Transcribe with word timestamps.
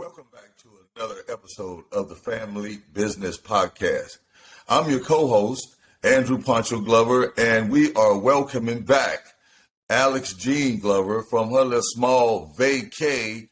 Welcome 0.00 0.28
back 0.32 0.56
to 0.62 0.68
another 0.96 1.20
episode 1.28 1.84
of 1.92 2.08
the 2.08 2.14
Family 2.14 2.78
Business 2.94 3.38
Podcast. 3.38 4.16
I'm 4.66 4.90
your 4.90 5.00
co-host, 5.00 5.76
Andrew 6.02 6.40
Poncho 6.40 6.80
Glover, 6.80 7.34
and 7.36 7.70
we 7.70 7.92
are 7.92 8.16
welcoming 8.16 8.80
back 8.80 9.18
Alex 9.90 10.32
Jean 10.32 10.78
Glover 10.78 11.22
from 11.28 11.50
her 11.50 11.66
little 11.66 11.82
small 11.82 12.54
vacay 12.56 13.49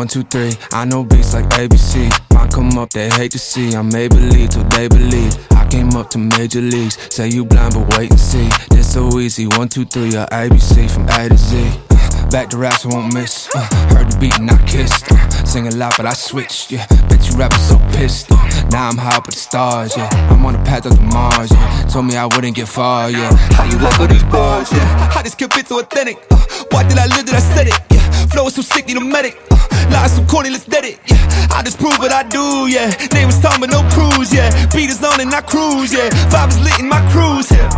One, 0.00 0.08
two, 0.08 0.22
three, 0.22 0.54
I 0.72 0.86
know 0.86 1.04
beats 1.04 1.34
like 1.34 1.44
ABC. 1.50 2.08
Might 2.32 2.50
come 2.50 2.78
up, 2.78 2.88
they 2.88 3.10
hate 3.10 3.32
to 3.32 3.38
see. 3.38 3.76
I 3.76 3.82
may 3.82 4.08
believe 4.08 4.48
till 4.48 4.64
they 4.64 4.88
believe. 4.88 5.36
I 5.50 5.68
came 5.68 5.90
up 5.90 6.08
to 6.12 6.18
major 6.18 6.62
leagues. 6.62 6.96
Say 7.14 7.28
you 7.28 7.44
blind, 7.44 7.74
but 7.74 7.98
wait 7.98 8.10
and 8.10 8.18
see. 8.18 8.48
This 8.70 8.94
so 8.94 9.18
easy. 9.18 9.46
One, 9.58 9.68
two, 9.68 9.84
three, 9.84 10.16
or 10.16 10.24
ABC 10.32 10.90
from 10.90 11.06
A 11.10 11.28
to 11.28 11.36
Z. 11.36 11.70
Uh, 11.90 12.30
back 12.30 12.48
to 12.48 12.56
raps, 12.56 12.86
I 12.86 12.88
won't 12.88 13.12
miss. 13.12 13.54
Uh, 13.54 13.60
heard 13.92 14.10
the 14.10 14.16
beat 14.18 14.38
and 14.38 14.50
I 14.50 14.56
kissed. 14.64 15.04
Uh, 15.12 15.28
sing 15.44 15.68
a 15.68 15.76
lot, 15.76 15.92
but 15.98 16.06
I 16.06 16.14
switched. 16.14 16.72
Yeah, 16.72 16.86
bet 17.10 17.28
you 17.28 17.36
rappers 17.36 17.60
so 17.60 17.76
pissed. 17.92 18.32
Uh, 18.32 18.68
now 18.70 18.88
I'm 18.88 18.96
high 18.96 19.18
up 19.18 19.26
with 19.26 19.34
the 19.34 19.40
stars. 19.42 19.94
Yeah, 19.94 20.08
I'm 20.32 20.46
on 20.46 20.54
the 20.54 20.60
path 20.60 20.86
up 20.86 20.94
to 20.94 21.02
Mars. 21.02 21.50
Yeah, 21.50 21.86
told 21.92 22.06
me 22.06 22.16
I 22.16 22.24
wouldn't 22.24 22.56
get 22.56 22.68
far. 22.68 23.10
Yeah, 23.10 23.36
how 23.52 23.64
you 23.64 23.76
like 23.76 24.00
all 24.00 24.06
these 24.08 24.24
bars? 24.24 24.72
Yeah, 24.72 25.10
how 25.12 25.20
this 25.20 25.34
kid 25.34 25.52
fit 25.52 25.68
so 25.68 25.80
authentic? 25.80 26.16
Uh, 26.30 26.38
why 26.70 26.88
did 26.88 26.96
I 26.96 27.04
live 27.04 27.26
that 27.26 27.34
I 27.34 27.54
said 27.54 27.66
it? 27.66 27.78
Yeah, 27.90 28.26
flow 28.28 28.46
is 28.46 28.54
so 28.54 28.62
sick, 28.62 28.86
need 28.86 28.96
a 28.96 29.00
medic. 29.04 29.49
Lies 29.90 30.16
so 30.16 30.24
corny, 30.26 30.50
let's 30.50 30.64
dead 30.66 30.84
it. 30.84 30.98
Yeah, 31.06 31.48
I 31.52 31.62
just 31.62 31.78
prove 31.78 31.98
what 31.98 32.12
I 32.12 32.22
do. 32.24 32.68
Yeah, 32.68 32.90
name 33.12 33.26
was 33.26 33.40
Tom, 33.40 33.60
but 33.60 33.70
no 33.70 33.82
cruise. 33.90 34.32
Yeah, 34.32 34.50
beat 34.74 34.90
is 34.90 35.02
on 35.02 35.20
and 35.20 35.32
I 35.34 35.40
cruise. 35.40 35.92
Yeah, 35.92 36.08
vibe 36.30 36.48
is 36.48 36.60
lit 36.60 36.78
in 36.80 36.88
my 36.88 37.00
cruise. 37.10 37.50
Yeah. 37.50 37.68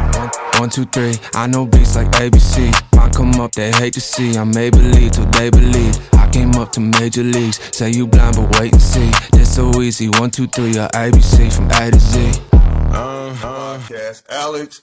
One, 0.59 0.71
two, 0.71 0.85
three. 0.87 1.15
I 1.35 1.47
know 1.47 1.67
beats 1.67 1.97
like 1.97 2.11
ABC. 2.13 2.71
Might 2.97 3.15
come 3.15 3.35
up, 3.41 3.53
they 3.53 3.73
hate 3.73 3.95
to 3.95 4.01
see. 4.01 4.37
I 4.37 4.45
may 4.45 4.71
believe 4.71 5.13
till 5.13 5.27
they 5.27 5.51
believe. 5.51 5.97
I 6.15 6.29
came 6.31 6.53
up 6.57 6.73
to 6.73 6.81
major 6.81 7.23
leagues. 7.23 7.59
Say 7.77 7.91
you 7.91 8.07
blind, 8.07 8.37
but 8.37 8.61
wait 8.61 8.73
and 8.73 8.83
see. 8.83 9.11
This 9.33 9.55
so 9.57 9.81
easy. 9.81 10.09
One, 10.21 10.31
two, 10.31 10.47
three, 10.47 10.79
or 10.79 10.89
ABC 10.89 11.53
from 11.53 11.67
A 11.73 11.91
to 11.91 11.99
Z. 11.99 12.31
Uh, 12.53 13.35
podcast. 13.35 14.23
Alex, 14.29 14.83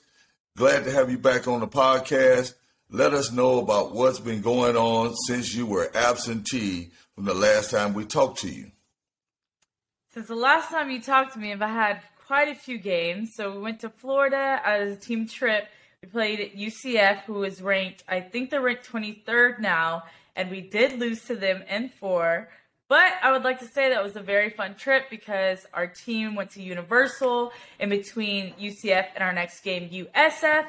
glad 0.58 0.84
to 0.84 0.92
have 0.92 1.10
you 1.10 1.18
back 1.18 1.48
on 1.48 1.60
the 1.62 1.68
podcast. 1.68 2.56
Let 2.92 3.14
us 3.14 3.32
know 3.32 3.60
about 3.60 3.94
what's 3.94 4.20
been 4.20 4.42
going 4.42 4.76
on 4.76 5.14
since 5.28 5.54
you 5.54 5.68
were 5.68 5.92
absentee 5.96 6.90
from 7.14 7.26
the 7.26 7.36
last 7.36 7.70
time 7.70 7.94
we 7.94 8.04
talked 8.04 8.40
to 8.40 8.50
you. 8.50 8.72
Since 10.12 10.28
the 10.28 10.36
last 10.36 10.70
time 10.70 10.90
you 10.90 11.00
talked 11.00 11.34
to 11.34 11.40
me, 11.40 11.54
I've 11.54 11.60
had 11.60 12.02
quite 12.26 12.48
a 12.48 12.56
few 12.56 12.80
games. 12.80 13.34
So 13.36 13.52
we 13.52 13.60
went 13.60 13.82
to 13.82 13.90
Florida 13.90 14.60
as 14.66 14.94
a 14.94 14.96
team 14.96 15.28
trip. 15.28 15.68
We 16.02 16.10
played 16.10 16.40
at 16.40 16.56
UCF, 16.56 17.26
who 17.26 17.44
is 17.44 17.62
ranked, 17.62 18.04
I 18.08 18.22
think 18.22 18.50
they're 18.50 18.60
ranked 18.60 18.92
23rd 18.92 19.60
now, 19.60 20.06
and 20.36 20.50
we 20.50 20.62
did 20.62 21.00
lose 21.00 21.24
to 21.26 21.36
them 21.36 21.62
in 21.70 21.90
four. 21.90 22.50
But 22.88 23.12
I 23.22 23.32
would 23.32 23.44
like 23.44 23.60
to 23.60 23.68
say 23.68 23.90
that 23.90 24.02
was 24.02 24.16
a 24.16 24.22
very 24.22 24.50
fun 24.50 24.74
trip 24.74 25.12
because 25.12 25.64
our 25.76 25.86
team 25.86 26.34
went 26.34 26.50
to 26.52 26.64
Universal 26.64 27.52
in 27.80 27.90
between 27.90 28.54
UCF 28.54 29.10
and 29.14 29.24
our 29.24 29.34
next 29.34 29.60
game, 29.60 29.90
USF. 29.90 30.66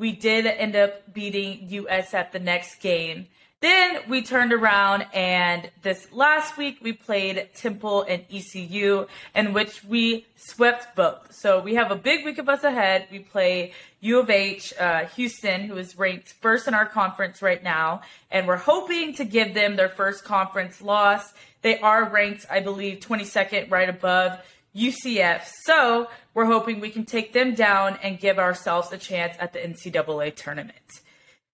We 0.00 0.12
did 0.12 0.46
end 0.46 0.76
up 0.76 1.12
beating 1.12 1.68
USF 1.68 2.32
the 2.32 2.38
next 2.38 2.76
game. 2.76 3.26
Then 3.60 3.98
we 4.08 4.22
turned 4.22 4.54
around 4.54 5.04
and 5.12 5.70
this 5.82 6.10
last 6.10 6.56
week 6.56 6.78
we 6.80 6.94
played 6.94 7.50
Temple 7.54 8.06
and 8.08 8.24
ECU, 8.32 9.06
in 9.34 9.52
which 9.52 9.84
we 9.84 10.24
swept 10.36 10.96
both. 10.96 11.34
So 11.34 11.60
we 11.60 11.74
have 11.74 11.90
a 11.90 11.96
big 11.96 12.24
week 12.24 12.38
of 12.38 12.48
us 12.48 12.64
ahead. 12.64 13.08
We 13.12 13.18
play 13.18 13.74
U 14.00 14.20
of 14.20 14.30
H, 14.30 14.72
uh, 14.80 15.04
Houston, 15.16 15.64
who 15.64 15.76
is 15.76 15.98
ranked 15.98 16.32
first 16.32 16.66
in 16.66 16.72
our 16.72 16.86
conference 16.86 17.42
right 17.42 17.62
now, 17.62 18.00
and 18.30 18.46
we're 18.46 18.56
hoping 18.56 19.12
to 19.16 19.26
give 19.26 19.52
them 19.52 19.76
their 19.76 19.90
first 19.90 20.24
conference 20.24 20.80
loss. 20.80 21.34
They 21.60 21.78
are 21.78 22.08
ranked, 22.08 22.46
I 22.50 22.60
believe, 22.60 23.00
22nd, 23.00 23.70
right 23.70 23.90
above 23.90 24.40
UCF. 24.74 25.42
So 25.64 26.08
we're 26.34 26.46
hoping 26.46 26.80
we 26.80 26.90
can 26.90 27.04
take 27.04 27.32
them 27.32 27.54
down 27.54 27.98
and 28.02 28.18
give 28.18 28.38
ourselves 28.38 28.92
a 28.92 28.98
chance 28.98 29.34
at 29.38 29.52
the 29.52 29.58
NCAA 29.58 30.34
tournament. 30.34 30.78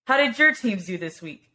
How 0.07 0.17
did 0.17 0.39
your 0.39 0.53
teams 0.53 0.87
do 0.87 0.99
this 0.99 1.21
week? 1.21 1.51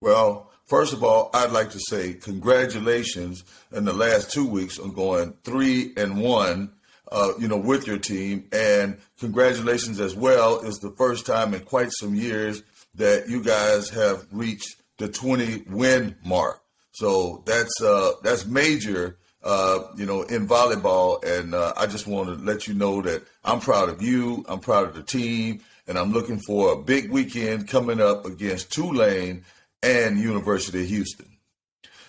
Well, 0.00 0.50
first 0.66 0.92
of 0.92 1.02
all, 1.02 1.30
I'd 1.34 1.50
like 1.50 1.70
to 1.70 1.80
say 1.80 2.14
congratulations 2.14 3.42
in 3.72 3.84
the 3.84 3.92
last 3.92 4.30
two 4.30 4.46
weeks 4.46 4.78
on 4.78 4.92
going 4.92 5.34
three 5.42 5.92
and 5.96 6.20
one, 6.20 6.72
uh, 7.10 7.32
you 7.38 7.48
know, 7.48 7.56
with 7.56 7.86
your 7.86 7.98
team, 7.98 8.44
and 8.52 8.98
congratulations 9.18 9.98
as 9.98 10.14
well. 10.14 10.60
Is 10.60 10.78
the 10.78 10.90
first 10.92 11.26
time 11.26 11.52
in 11.52 11.60
quite 11.60 11.90
some 11.90 12.14
years 12.14 12.62
that 12.94 13.28
you 13.28 13.42
guys 13.42 13.90
have 13.90 14.26
reached 14.30 14.76
the 14.98 15.08
20 15.08 15.64
win 15.68 16.16
mark. 16.24 16.62
So 16.92 17.42
that's 17.46 17.80
uh, 17.80 18.12
that's 18.22 18.44
major, 18.46 19.18
uh, 19.48 19.88
you 19.96 20.04
know, 20.04 20.22
in 20.24 20.46
volleyball. 20.46 21.24
And 21.24 21.54
uh, 21.54 21.72
I 21.74 21.86
just 21.86 22.06
want 22.06 22.28
to 22.28 22.44
let 22.44 22.68
you 22.68 22.74
know 22.74 23.00
that 23.00 23.22
I'm 23.42 23.60
proud 23.60 23.88
of 23.88 24.02
you. 24.02 24.44
I'm 24.46 24.60
proud 24.60 24.88
of 24.88 24.94
the 24.94 25.02
team, 25.02 25.60
and 25.86 25.98
I'm 25.98 26.12
looking 26.12 26.38
for 26.38 26.72
a 26.74 26.76
big 26.76 27.10
weekend 27.10 27.66
coming 27.66 27.98
up 27.98 28.26
against 28.26 28.70
Tulane 28.70 29.44
and 29.82 30.18
University 30.18 30.82
of 30.82 30.88
Houston. 30.88 31.26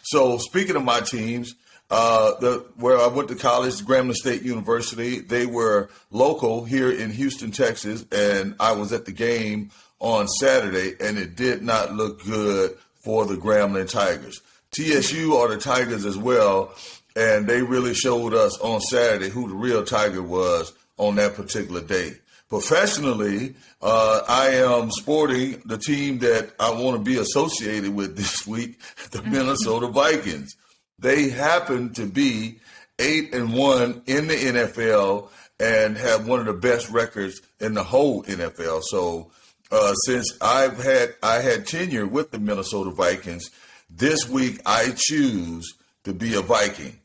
So 0.04 0.38
speaking 0.38 0.76
of 0.76 0.84
my 0.84 1.00
teams, 1.00 1.56
uh, 1.90 2.38
the, 2.42 2.66
where 2.76 3.00
I 3.00 3.08
went 3.08 3.30
to 3.30 3.36
college, 3.36 3.76
Grambling 3.76 4.16
State 4.16 4.42
University, 4.42 5.20
they 5.20 5.46
were 5.46 5.90
local 6.12 6.66
here 6.66 6.92
in 6.92 7.10
Houston, 7.10 7.52
Texas, 7.52 8.06
and 8.12 8.54
I 8.60 8.74
was 8.74 8.92
at 8.92 9.06
the 9.06 9.14
game 9.14 9.72
on 10.00 10.28
Saturday, 10.28 10.96
and 11.00 11.18
it 11.18 11.38
did 11.38 11.62
not 11.62 11.94
look 11.94 12.22
good 12.26 12.78
for 13.02 13.26
the 13.26 13.36
Grambling 13.36 13.90
Tigers. 13.90 14.42
TSU 14.72 15.36
are 15.36 15.48
the 15.48 15.58
Tigers 15.58 16.06
as 16.06 16.18
well, 16.18 16.74
and 17.16 17.48
they 17.48 17.62
really 17.62 17.94
showed 17.94 18.34
us 18.34 18.58
on 18.60 18.82
Saturday 18.82 19.30
who 19.30 19.48
the 19.48 19.56
real 19.56 19.84
Tiger 19.84 20.24
was 20.24 20.74
on 20.98 21.16
that 21.16 21.36
particular 21.36 21.82
day. 21.82 22.14
Professionally, 22.50 23.56
uh, 23.82 24.22
I 24.28 24.48
am 24.48 24.90
sporting 24.92 25.62
the 25.66 25.78
team 25.78 26.20
that 26.20 26.52
I 26.60 26.72
want 26.72 26.98
to 26.98 27.04
be 27.04 27.18
associated 27.18 27.94
with 27.94 28.16
this 28.18 28.46
week, 28.48 28.80
the 29.12 29.22
Minnesota 29.24 29.88
Vikings. 29.88 30.56
They 30.98 31.30
happen 31.30 31.94
to 31.94 32.06
be 32.06 32.60
eight 32.98 33.34
and 33.34 33.54
one 33.54 34.02
in 34.08 34.28
the 34.28 34.36
NFL 34.36 35.30
and 35.60 35.98
have 35.98 36.28
one 36.28 36.40
of 36.40 36.46
the 36.48 36.54
best 36.54 36.90
records 36.90 37.42
in 37.60 37.74
the 37.74 37.84
whole 37.84 38.24
NFL. 38.24 38.82
So, 38.84 39.32
uh, 39.72 39.94
since 40.06 40.36
I've 40.42 40.84
had 40.84 41.16
I 41.22 41.42
had 41.42 41.68
tenure 41.68 42.08
with 42.08 42.32
the 42.32 42.40
Minnesota 42.40 42.90
Vikings, 42.90 43.50
this 43.90 44.28
week 44.28 44.60
I 44.66 44.94
choose 44.98 45.72
to 46.04 46.14
be 46.14 46.36
a 46.36 46.42
Viking. 46.42 47.00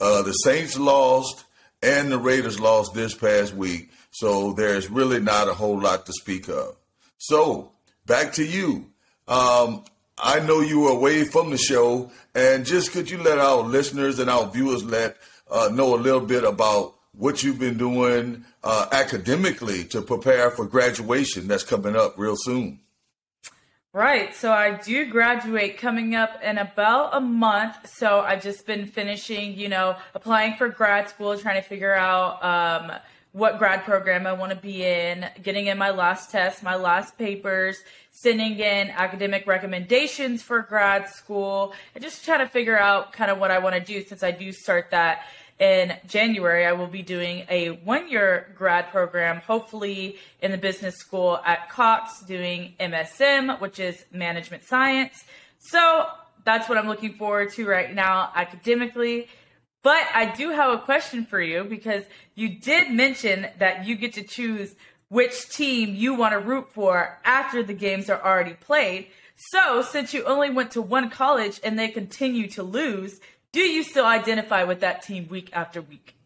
Uh, 0.00 0.22
the 0.22 0.32
Saints 0.32 0.78
lost 0.78 1.44
and 1.82 2.10
the 2.10 2.18
Raiders 2.18 2.60
lost 2.60 2.94
this 2.94 3.14
past 3.14 3.54
week. 3.54 3.90
So 4.10 4.52
there's 4.52 4.90
really 4.90 5.20
not 5.20 5.48
a 5.48 5.54
whole 5.54 5.78
lot 5.78 6.06
to 6.06 6.12
speak 6.12 6.48
of. 6.48 6.76
So 7.18 7.72
back 8.06 8.32
to 8.34 8.44
you. 8.44 8.86
Um, 9.26 9.84
I 10.18 10.40
know 10.40 10.60
you 10.60 10.80
were 10.80 10.90
away 10.90 11.24
from 11.24 11.50
the 11.50 11.58
show, 11.58 12.10
and 12.34 12.64
just 12.64 12.92
could 12.92 13.10
you 13.10 13.18
let 13.18 13.38
our 13.38 13.62
listeners 13.62 14.18
and 14.18 14.30
our 14.30 14.48
viewers 14.50 14.84
let 14.84 15.16
uh, 15.50 15.70
know 15.72 15.94
a 15.94 15.96
little 15.96 16.20
bit 16.20 16.44
about 16.44 16.94
what 17.16 17.42
you've 17.42 17.58
been 17.58 17.76
doing 17.76 18.44
uh, 18.62 18.86
academically 18.92 19.84
to 19.84 20.02
prepare 20.02 20.50
for 20.50 20.66
graduation 20.66 21.48
that's 21.48 21.64
coming 21.64 21.96
up 21.96 22.14
real 22.16 22.36
soon? 22.36 22.80
Right. 23.94 24.34
So 24.34 24.50
I 24.50 24.72
do 24.72 25.06
graduate 25.06 25.78
coming 25.78 26.16
up 26.16 26.42
in 26.42 26.58
about 26.58 27.14
a 27.14 27.20
month. 27.20 27.76
So 27.88 28.22
I've 28.22 28.42
just 28.42 28.66
been 28.66 28.86
finishing, 28.86 29.56
you 29.56 29.68
know, 29.68 29.94
applying 30.16 30.56
for 30.56 30.68
grad 30.68 31.08
school, 31.08 31.38
trying 31.38 31.62
to 31.62 31.68
figure 31.68 31.94
out 31.94 32.42
um, 32.44 32.90
what 33.30 33.56
grad 33.56 33.84
program 33.84 34.26
I 34.26 34.32
want 34.32 34.50
to 34.50 34.58
be 34.58 34.82
in, 34.82 35.30
getting 35.44 35.68
in 35.68 35.78
my 35.78 35.90
last 35.90 36.32
test, 36.32 36.60
my 36.64 36.74
last 36.74 37.16
papers, 37.16 37.76
sending 38.10 38.58
in 38.58 38.90
academic 38.90 39.46
recommendations 39.46 40.42
for 40.42 40.62
grad 40.62 41.08
school, 41.08 41.72
and 41.94 42.02
just 42.02 42.24
trying 42.24 42.40
to 42.40 42.48
figure 42.48 42.76
out 42.76 43.12
kind 43.12 43.30
of 43.30 43.38
what 43.38 43.52
I 43.52 43.60
want 43.60 43.76
to 43.76 43.80
do 43.80 44.02
since 44.02 44.24
I 44.24 44.32
do 44.32 44.50
start 44.50 44.90
that 44.90 45.24
in 45.64 45.96
January. 46.06 46.66
I 46.66 46.72
will 46.72 46.88
be 46.88 47.00
doing 47.00 47.46
a 47.48 47.70
one 47.84 48.10
year 48.10 48.52
grad 48.54 48.90
program, 48.90 49.38
hopefully 49.38 50.18
in 50.42 50.50
the 50.50 50.58
business 50.58 50.96
school 50.96 51.40
at 51.44 51.70
Cox, 51.70 52.20
doing 52.20 52.74
MSM, 52.78 53.60
which 53.60 53.80
is 53.80 54.04
management 54.12 54.64
science. 54.64 55.24
So 55.58 56.06
that's 56.44 56.68
what 56.68 56.76
I'm 56.76 56.86
looking 56.86 57.14
forward 57.14 57.50
to 57.52 57.66
right 57.66 57.92
now 57.94 58.30
academically. 58.34 59.28
But 59.82 60.04
I 60.14 60.34
do 60.34 60.50
have 60.50 60.74
a 60.74 60.78
question 60.78 61.24
for 61.24 61.40
you 61.40 61.64
because 61.64 62.04
you 62.34 62.60
did 62.60 62.90
mention 62.90 63.46
that 63.58 63.86
you 63.86 63.96
get 63.96 64.12
to 64.14 64.22
choose 64.22 64.74
which 65.08 65.48
team 65.48 65.94
you 65.94 66.14
want 66.14 66.32
to 66.32 66.40
root 66.40 66.66
for 66.72 67.18
after 67.24 67.62
the 67.62 67.74
games 67.74 68.10
are 68.10 68.22
already 68.22 68.54
played. 68.54 69.06
So, 69.36 69.82
since 69.82 70.14
you 70.14 70.24
only 70.24 70.50
went 70.50 70.72
to 70.72 70.82
one 70.82 71.10
college 71.10 71.60
and 71.64 71.78
they 71.78 71.88
continue 71.88 72.48
to 72.50 72.62
lose, 72.62 73.20
do 73.54 73.60
you 73.60 73.84
still 73.84 74.04
identify 74.04 74.64
with 74.64 74.80
that 74.80 75.02
team 75.02 75.28
week 75.28 75.48
after 75.52 75.80
week? 75.80 76.16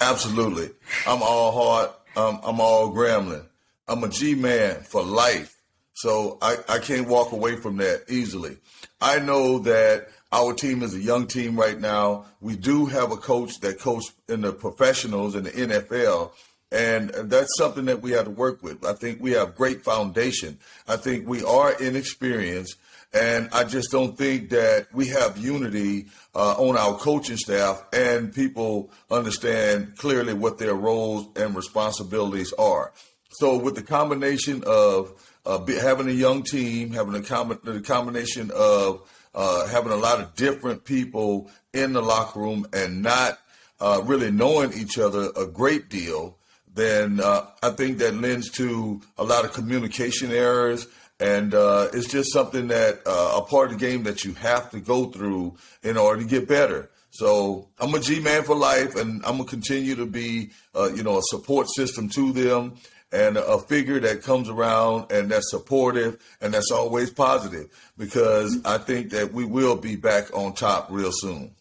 Absolutely. 0.00 0.70
I'm 1.06 1.22
all 1.22 1.52
heart. 1.52 1.94
Um, 2.16 2.40
I'm 2.42 2.58
all 2.58 2.90
Grambling. 2.90 3.44
I'm 3.86 4.02
a 4.02 4.08
G 4.08 4.34
man 4.34 4.80
for 4.80 5.02
life. 5.02 5.60
So 5.92 6.38
I, 6.40 6.56
I 6.70 6.78
can't 6.78 7.06
walk 7.06 7.32
away 7.32 7.56
from 7.56 7.76
that 7.76 8.04
easily. 8.08 8.56
I 8.98 9.18
know 9.18 9.58
that 9.58 10.08
our 10.32 10.54
team 10.54 10.82
is 10.82 10.94
a 10.94 11.00
young 11.00 11.26
team 11.26 11.60
right 11.60 11.78
now. 11.78 12.24
We 12.40 12.56
do 12.56 12.86
have 12.86 13.12
a 13.12 13.18
coach 13.18 13.60
that 13.60 13.78
coached 13.78 14.12
in 14.26 14.40
the 14.40 14.54
professionals 14.54 15.34
in 15.34 15.44
the 15.44 15.50
NFL. 15.50 16.32
And 16.72 17.10
that's 17.10 17.58
something 17.58 17.84
that 17.86 18.00
we 18.00 18.12
have 18.12 18.24
to 18.24 18.30
work 18.30 18.62
with. 18.62 18.86
I 18.86 18.94
think 18.94 19.20
we 19.20 19.32
have 19.32 19.54
great 19.54 19.82
foundation. 19.82 20.58
I 20.88 20.96
think 20.96 21.28
we 21.28 21.44
are 21.44 21.72
inexperienced. 21.74 22.76
And 23.12 23.48
I 23.52 23.64
just 23.64 23.90
don't 23.90 24.16
think 24.16 24.50
that 24.50 24.86
we 24.92 25.08
have 25.08 25.36
unity 25.36 26.06
uh, 26.34 26.52
on 26.52 26.76
our 26.76 26.96
coaching 26.96 27.36
staff 27.36 27.82
and 27.92 28.32
people 28.32 28.90
understand 29.10 29.96
clearly 29.96 30.32
what 30.32 30.58
their 30.58 30.74
roles 30.74 31.26
and 31.34 31.56
responsibilities 31.56 32.52
are. 32.52 32.92
So, 33.32 33.56
with 33.56 33.74
the 33.74 33.82
combination 33.82 34.62
of 34.64 35.12
uh, 35.44 35.64
having 35.66 36.08
a 36.08 36.12
young 36.12 36.42
team, 36.42 36.92
having 36.92 37.14
a 37.14 37.22
com- 37.22 37.58
the 37.64 37.80
combination 37.80 38.50
of 38.54 39.08
uh, 39.34 39.66
having 39.68 39.92
a 39.92 39.96
lot 39.96 40.20
of 40.20 40.34
different 40.34 40.84
people 40.84 41.50
in 41.72 41.92
the 41.92 42.02
locker 42.02 42.40
room 42.40 42.66
and 42.72 43.02
not 43.02 43.38
uh, 43.80 44.02
really 44.04 44.30
knowing 44.30 44.72
each 44.74 44.98
other 44.98 45.30
a 45.36 45.46
great 45.46 45.88
deal, 45.88 46.36
then 46.74 47.20
uh, 47.20 47.46
I 47.62 47.70
think 47.70 47.98
that 47.98 48.14
lends 48.14 48.50
to 48.52 49.00
a 49.18 49.24
lot 49.24 49.44
of 49.44 49.52
communication 49.52 50.30
errors 50.30 50.86
and 51.20 51.54
uh, 51.54 51.88
it's 51.92 52.08
just 52.08 52.32
something 52.32 52.68
that 52.68 53.00
uh, 53.06 53.34
a 53.36 53.42
part 53.42 53.70
of 53.70 53.78
the 53.78 53.86
game 53.86 54.02
that 54.04 54.24
you 54.24 54.32
have 54.34 54.70
to 54.70 54.80
go 54.80 55.06
through 55.06 55.56
in 55.82 55.96
order 55.96 56.22
to 56.22 56.28
get 56.28 56.48
better. 56.48 56.90
So 57.10 57.68
I'm 57.78 57.94
a 57.94 58.00
G 58.00 58.20
man 58.20 58.42
for 58.44 58.54
life, 58.54 58.96
and 58.96 59.24
I'm 59.26 59.36
gonna 59.36 59.44
continue 59.44 59.94
to 59.96 60.06
be, 60.06 60.50
uh, 60.74 60.90
you 60.94 61.02
know, 61.02 61.18
a 61.18 61.22
support 61.24 61.68
system 61.68 62.08
to 62.10 62.32
them 62.32 62.76
and 63.12 63.36
a 63.36 63.58
figure 63.58 63.98
that 64.00 64.22
comes 64.22 64.48
around 64.48 65.10
and 65.10 65.30
that's 65.30 65.50
supportive 65.50 66.18
and 66.40 66.54
that's 66.54 66.70
always 66.70 67.10
positive 67.10 67.68
because 67.98 68.58
I 68.64 68.78
think 68.78 69.10
that 69.10 69.32
we 69.32 69.44
will 69.44 69.76
be 69.76 69.96
back 69.96 70.34
on 70.34 70.54
top 70.54 70.88
real 70.90 71.10
soon. 71.12 71.54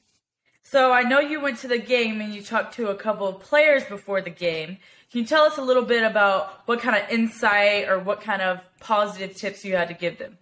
So 0.63 0.91
I 0.91 1.01
know 1.01 1.19
you 1.19 1.41
went 1.41 1.57
to 1.59 1.67
the 1.67 1.79
game 1.79 2.21
and 2.21 2.33
you 2.35 2.43
talked 2.43 2.75
to 2.75 2.89
a 2.89 2.95
couple 2.95 3.27
of 3.27 3.39
players 3.39 3.83
before 3.85 4.21
the 4.21 4.29
game. 4.29 4.77
Can 5.11 5.21
you 5.21 5.25
tell 5.25 5.43
us 5.43 5.57
a 5.57 5.61
little 5.63 5.83
bit 5.83 6.03
about 6.03 6.67
what 6.67 6.81
kind 6.81 6.95
of 6.95 7.09
insight 7.09 7.89
or 7.89 7.97
what 7.97 8.21
kind 8.21 8.43
of 8.43 8.61
positive 8.79 9.35
tips 9.35 9.65
you 9.65 9.75
had 9.75 9.87
to 9.87 9.95
give 9.95 10.19
them? 10.19 10.37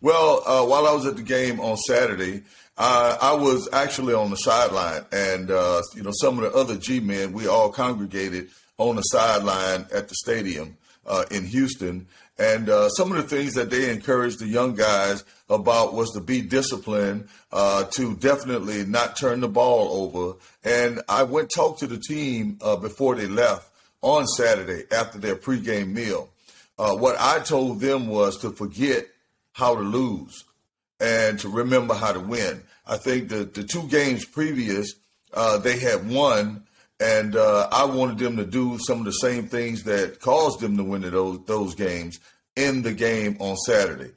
Well, 0.00 0.42
uh, 0.44 0.66
while 0.66 0.86
I 0.86 0.92
was 0.92 1.06
at 1.06 1.16
the 1.16 1.22
game 1.22 1.60
on 1.60 1.76
Saturday, 1.76 2.42
uh, 2.76 3.16
I 3.20 3.34
was 3.34 3.68
actually 3.72 4.14
on 4.14 4.30
the 4.30 4.36
sideline, 4.36 5.04
and 5.12 5.50
uh, 5.50 5.80
you 5.94 6.02
know 6.02 6.10
some 6.12 6.38
of 6.38 6.44
the 6.44 6.58
other 6.58 6.76
G 6.76 7.00
men, 7.00 7.32
we 7.32 7.46
all 7.46 7.70
congregated 7.70 8.50
on 8.78 8.96
the 8.96 9.02
sideline 9.02 9.86
at 9.94 10.08
the 10.08 10.14
stadium 10.16 10.76
uh, 11.06 11.24
in 11.30 11.46
Houston, 11.46 12.06
and 12.38 12.68
uh, 12.68 12.88
some 12.90 13.12
of 13.12 13.16
the 13.16 13.36
things 13.36 13.54
that 13.54 13.70
they 13.70 13.90
encouraged 13.90 14.40
the 14.40 14.46
young 14.46 14.74
guys 14.74 15.24
about 15.48 15.94
was 15.94 16.10
to 16.12 16.20
be 16.20 16.42
disciplined, 16.42 17.28
uh, 17.52 17.84
to 17.84 18.14
definitely 18.16 18.84
not 18.84 19.16
turn 19.16 19.40
the 19.40 19.48
ball 19.48 20.02
over. 20.02 20.36
And 20.64 21.00
I 21.08 21.22
went 21.22 21.50
talk 21.54 21.78
to 21.78 21.86
the 21.86 21.98
team 21.98 22.58
uh, 22.60 22.76
before 22.76 23.14
they 23.14 23.26
left 23.26 23.70
on 24.02 24.26
Saturday 24.26 24.84
after 24.92 25.18
their 25.18 25.36
pregame 25.36 25.92
meal. 25.92 26.28
Uh, 26.78 26.94
what 26.94 27.16
I 27.18 27.40
told 27.40 27.80
them 27.80 28.08
was 28.08 28.36
to 28.38 28.50
forget 28.50 29.06
how 29.52 29.74
to 29.74 29.82
lose 29.82 30.44
and 31.00 31.38
to 31.40 31.48
remember 31.48 31.94
how 31.94 32.12
to 32.12 32.20
win. 32.20 32.62
I 32.86 32.98
think 32.98 33.30
the 33.30 33.44
the 33.44 33.64
two 33.64 33.88
games 33.88 34.24
previous 34.26 34.94
uh, 35.32 35.58
they 35.58 35.78
had 35.78 36.08
won 36.08 36.64
and 37.00 37.36
uh, 37.36 37.68
I 37.70 37.84
wanted 37.84 38.18
them 38.18 38.36
to 38.36 38.44
do 38.44 38.78
some 38.78 39.00
of 39.00 39.04
the 39.04 39.12
same 39.12 39.48
things 39.48 39.84
that 39.84 40.20
caused 40.20 40.60
them 40.60 40.76
to 40.76 40.84
win 40.84 41.02
those 41.02 41.44
those 41.46 41.74
games 41.74 42.18
in 42.56 42.82
the 42.82 42.94
game 42.94 43.36
on 43.38 43.56
Saturday. 43.56 44.12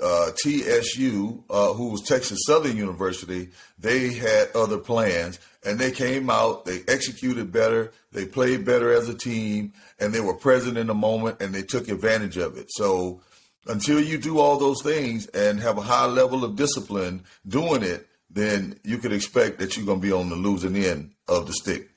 Uh, 0.00 0.30
TSU, 0.40 1.42
uh, 1.50 1.72
who 1.72 1.88
was 1.88 2.02
Texas 2.02 2.38
Southern 2.46 2.76
University, 2.76 3.48
they 3.76 4.12
had 4.12 4.46
other 4.54 4.78
plans, 4.78 5.40
and 5.64 5.80
they 5.80 5.90
came 5.90 6.30
out. 6.30 6.64
They 6.64 6.82
executed 6.86 7.50
better. 7.50 7.90
They 8.12 8.24
played 8.24 8.64
better 8.64 8.92
as 8.92 9.08
a 9.08 9.14
team, 9.14 9.72
and 9.98 10.14
they 10.14 10.20
were 10.20 10.34
present 10.34 10.78
in 10.78 10.86
the 10.86 10.94
moment, 10.94 11.42
and 11.42 11.52
they 11.52 11.62
took 11.62 11.88
advantage 11.88 12.36
of 12.36 12.56
it. 12.56 12.68
So, 12.70 13.20
until 13.66 13.98
you 13.98 14.16
do 14.16 14.38
all 14.38 14.58
those 14.58 14.80
things 14.82 15.26
and 15.28 15.58
have 15.58 15.78
a 15.78 15.82
high 15.82 16.06
level 16.06 16.44
of 16.44 16.54
discipline 16.54 17.24
doing 17.48 17.82
it, 17.82 18.06
then 18.30 18.78
you 18.84 18.98
could 18.98 19.12
expect 19.12 19.58
that 19.58 19.76
you're 19.76 19.86
going 19.86 20.00
to 20.00 20.06
be 20.06 20.12
on 20.12 20.28
the 20.28 20.36
losing 20.36 20.76
end 20.76 21.12
of 21.26 21.48
the 21.48 21.52
stick. 21.52 21.88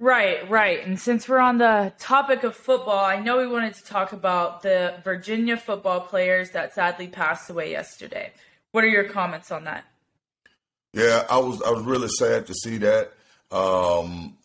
Right, 0.00 0.48
right. 0.48 0.84
And 0.86 0.98
since 0.98 1.28
we're 1.28 1.40
on 1.40 1.58
the 1.58 1.92
topic 1.98 2.44
of 2.44 2.54
football, 2.54 3.04
I 3.04 3.18
know 3.18 3.38
we 3.38 3.48
wanted 3.48 3.74
to 3.74 3.84
talk 3.84 4.12
about 4.12 4.62
the 4.62 4.94
Virginia 5.02 5.56
football 5.56 6.00
players 6.00 6.50
that 6.52 6.72
sadly 6.72 7.08
passed 7.08 7.50
away 7.50 7.72
yesterday. 7.72 8.32
What 8.70 8.84
are 8.84 8.88
your 8.88 9.04
comments 9.04 9.50
on 9.50 9.64
that? 9.64 9.84
Yeah, 10.92 11.26
I 11.28 11.38
was 11.38 11.60
I 11.62 11.70
was 11.70 11.84
really 11.84 12.08
sad 12.08 12.46
to 12.46 12.54
see 12.54 12.78
that. 12.78 13.12
Um, 13.50 14.36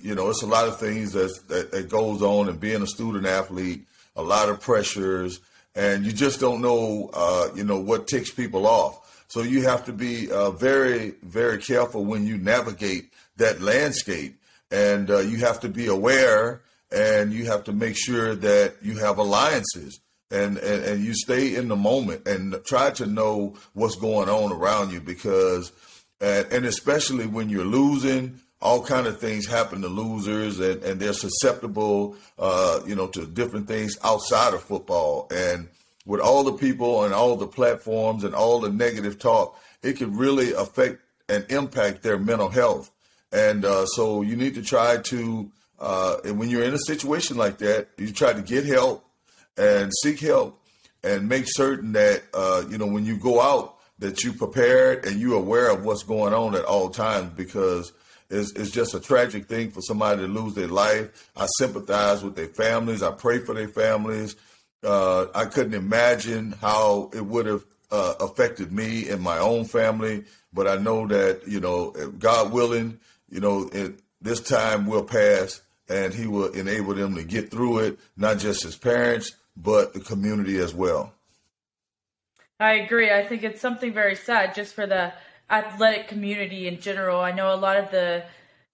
you 0.00 0.14
know, 0.14 0.28
it's 0.28 0.42
a 0.42 0.46
lot 0.46 0.66
of 0.66 0.78
things 0.78 1.12
that, 1.12 1.70
that 1.70 1.88
goes 1.88 2.22
on 2.22 2.48
and 2.48 2.58
being 2.58 2.82
a 2.82 2.86
student 2.86 3.26
athlete, 3.26 3.86
a 4.16 4.22
lot 4.22 4.48
of 4.48 4.60
pressures, 4.60 5.40
and 5.74 6.04
you 6.04 6.12
just 6.12 6.40
don't 6.40 6.62
know, 6.62 7.10
uh, 7.12 7.48
you 7.54 7.64
know, 7.64 7.78
what 7.78 8.08
ticks 8.08 8.30
people 8.30 8.66
off. 8.66 9.24
So 9.28 9.42
you 9.42 9.62
have 9.62 9.84
to 9.86 9.92
be 9.92 10.30
uh, 10.30 10.52
very, 10.52 11.14
very 11.22 11.58
careful 11.58 12.04
when 12.04 12.26
you 12.26 12.38
navigate 12.38 13.12
that 13.36 13.60
landscape 13.60 14.38
and 14.70 15.10
uh, 15.10 15.18
you 15.18 15.38
have 15.38 15.60
to 15.60 15.68
be 15.68 15.86
aware 15.86 16.62
and 16.90 17.32
you 17.32 17.46
have 17.46 17.64
to 17.64 17.72
make 17.72 17.96
sure 17.96 18.34
that 18.34 18.74
you 18.82 18.96
have 18.98 19.18
alliances 19.18 20.00
and, 20.30 20.58
and, 20.58 20.84
and 20.84 21.04
you 21.04 21.14
stay 21.14 21.54
in 21.54 21.68
the 21.68 21.76
moment 21.76 22.26
and 22.26 22.56
try 22.64 22.90
to 22.90 23.06
know 23.06 23.54
what's 23.74 23.96
going 23.96 24.28
on 24.28 24.52
around 24.52 24.92
you 24.92 25.00
because 25.00 25.72
and, 26.20 26.46
and 26.50 26.64
especially 26.64 27.26
when 27.26 27.48
you're 27.48 27.64
losing 27.64 28.40
all 28.60 28.82
kind 28.82 29.06
of 29.06 29.20
things 29.20 29.46
happen 29.46 29.82
to 29.82 29.88
losers 29.88 30.58
and, 30.60 30.82
and 30.82 30.98
they're 30.98 31.12
susceptible 31.12 32.16
uh, 32.38 32.80
you 32.86 32.94
know 32.94 33.06
to 33.06 33.26
different 33.26 33.68
things 33.68 33.96
outside 34.02 34.54
of 34.54 34.62
football. 34.62 35.28
And 35.30 35.68
with 36.06 36.20
all 36.20 36.44
the 36.44 36.52
people 36.52 37.04
and 37.04 37.12
all 37.12 37.36
the 37.36 37.46
platforms 37.46 38.24
and 38.24 38.34
all 38.34 38.60
the 38.60 38.70
negative 38.70 39.18
talk 39.18 39.58
it 39.82 39.96
can 39.98 40.16
really 40.16 40.52
affect 40.52 41.00
and 41.28 41.44
impact 41.50 42.02
their 42.02 42.18
mental 42.18 42.48
health 42.48 42.90
and 43.32 43.64
uh, 43.64 43.86
so 43.86 44.22
you 44.22 44.36
need 44.36 44.54
to 44.54 44.62
try 44.62 44.98
to, 44.98 45.50
uh, 45.78 46.16
and 46.24 46.38
when 46.38 46.48
you're 46.48 46.62
in 46.62 46.74
a 46.74 46.78
situation 46.78 47.36
like 47.36 47.58
that, 47.58 47.88
you 47.98 48.12
try 48.12 48.32
to 48.32 48.42
get 48.42 48.64
help 48.64 49.04
and 49.56 49.92
seek 50.02 50.20
help 50.20 50.60
and 51.02 51.28
make 51.28 51.44
certain 51.46 51.92
that, 51.92 52.24
uh, 52.34 52.62
you 52.68 52.78
know, 52.78 52.86
when 52.86 53.04
you 53.04 53.16
go 53.16 53.40
out, 53.40 53.74
that 53.98 54.22
you 54.22 54.32
prepared 54.32 55.06
and 55.06 55.20
you're 55.20 55.38
aware 55.38 55.70
of 55.70 55.84
what's 55.84 56.02
going 56.02 56.34
on 56.34 56.54
at 56.54 56.64
all 56.64 56.90
times 56.90 57.32
because 57.34 57.92
it's, 58.28 58.52
it's 58.52 58.70
just 58.70 58.94
a 58.94 59.00
tragic 59.00 59.46
thing 59.46 59.70
for 59.70 59.80
somebody 59.80 60.20
to 60.20 60.28
lose 60.28 60.54
their 60.54 60.68
life. 60.68 61.30
I 61.36 61.46
sympathize 61.58 62.22
with 62.22 62.36
their 62.36 62.48
families. 62.48 63.02
I 63.02 63.12
pray 63.12 63.38
for 63.38 63.54
their 63.54 63.68
families. 63.68 64.36
Uh, 64.84 65.26
I 65.34 65.46
couldn't 65.46 65.74
imagine 65.74 66.52
how 66.60 67.10
it 67.14 67.24
would 67.24 67.46
have 67.46 67.64
uh, 67.90 68.14
affected 68.20 68.72
me 68.72 69.08
and 69.08 69.22
my 69.22 69.38
own 69.38 69.64
family, 69.64 70.24
but 70.52 70.66
I 70.66 70.76
know 70.76 71.06
that, 71.06 71.42
you 71.46 71.60
know, 71.60 71.90
God 72.18 72.52
willing, 72.52 72.98
you 73.36 73.42
know, 73.42 73.68
it, 73.70 74.00
this 74.22 74.40
time 74.40 74.86
will 74.86 75.04
pass 75.04 75.60
and 75.90 76.14
he 76.14 76.26
will 76.26 76.50
enable 76.52 76.94
them 76.94 77.14
to 77.14 77.22
get 77.22 77.50
through 77.50 77.80
it, 77.80 77.98
not 78.16 78.38
just 78.38 78.62
his 78.62 78.76
parents, 78.76 79.32
but 79.54 79.92
the 79.92 80.00
community 80.00 80.58
as 80.58 80.74
well. 80.74 81.12
I 82.58 82.76
agree. 82.76 83.10
I 83.12 83.22
think 83.22 83.42
it's 83.42 83.60
something 83.60 83.92
very 83.92 84.16
sad 84.16 84.54
just 84.54 84.74
for 84.74 84.86
the 84.86 85.12
athletic 85.50 86.08
community 86.08 86.66
in 86.66 86.80
general. 86.80 87.20
I 87.20 87.32
know 87.32 87.54
a 87.54 87.56
lot 87.56 87.76
of 87.76 87.90
the 87.90 88.24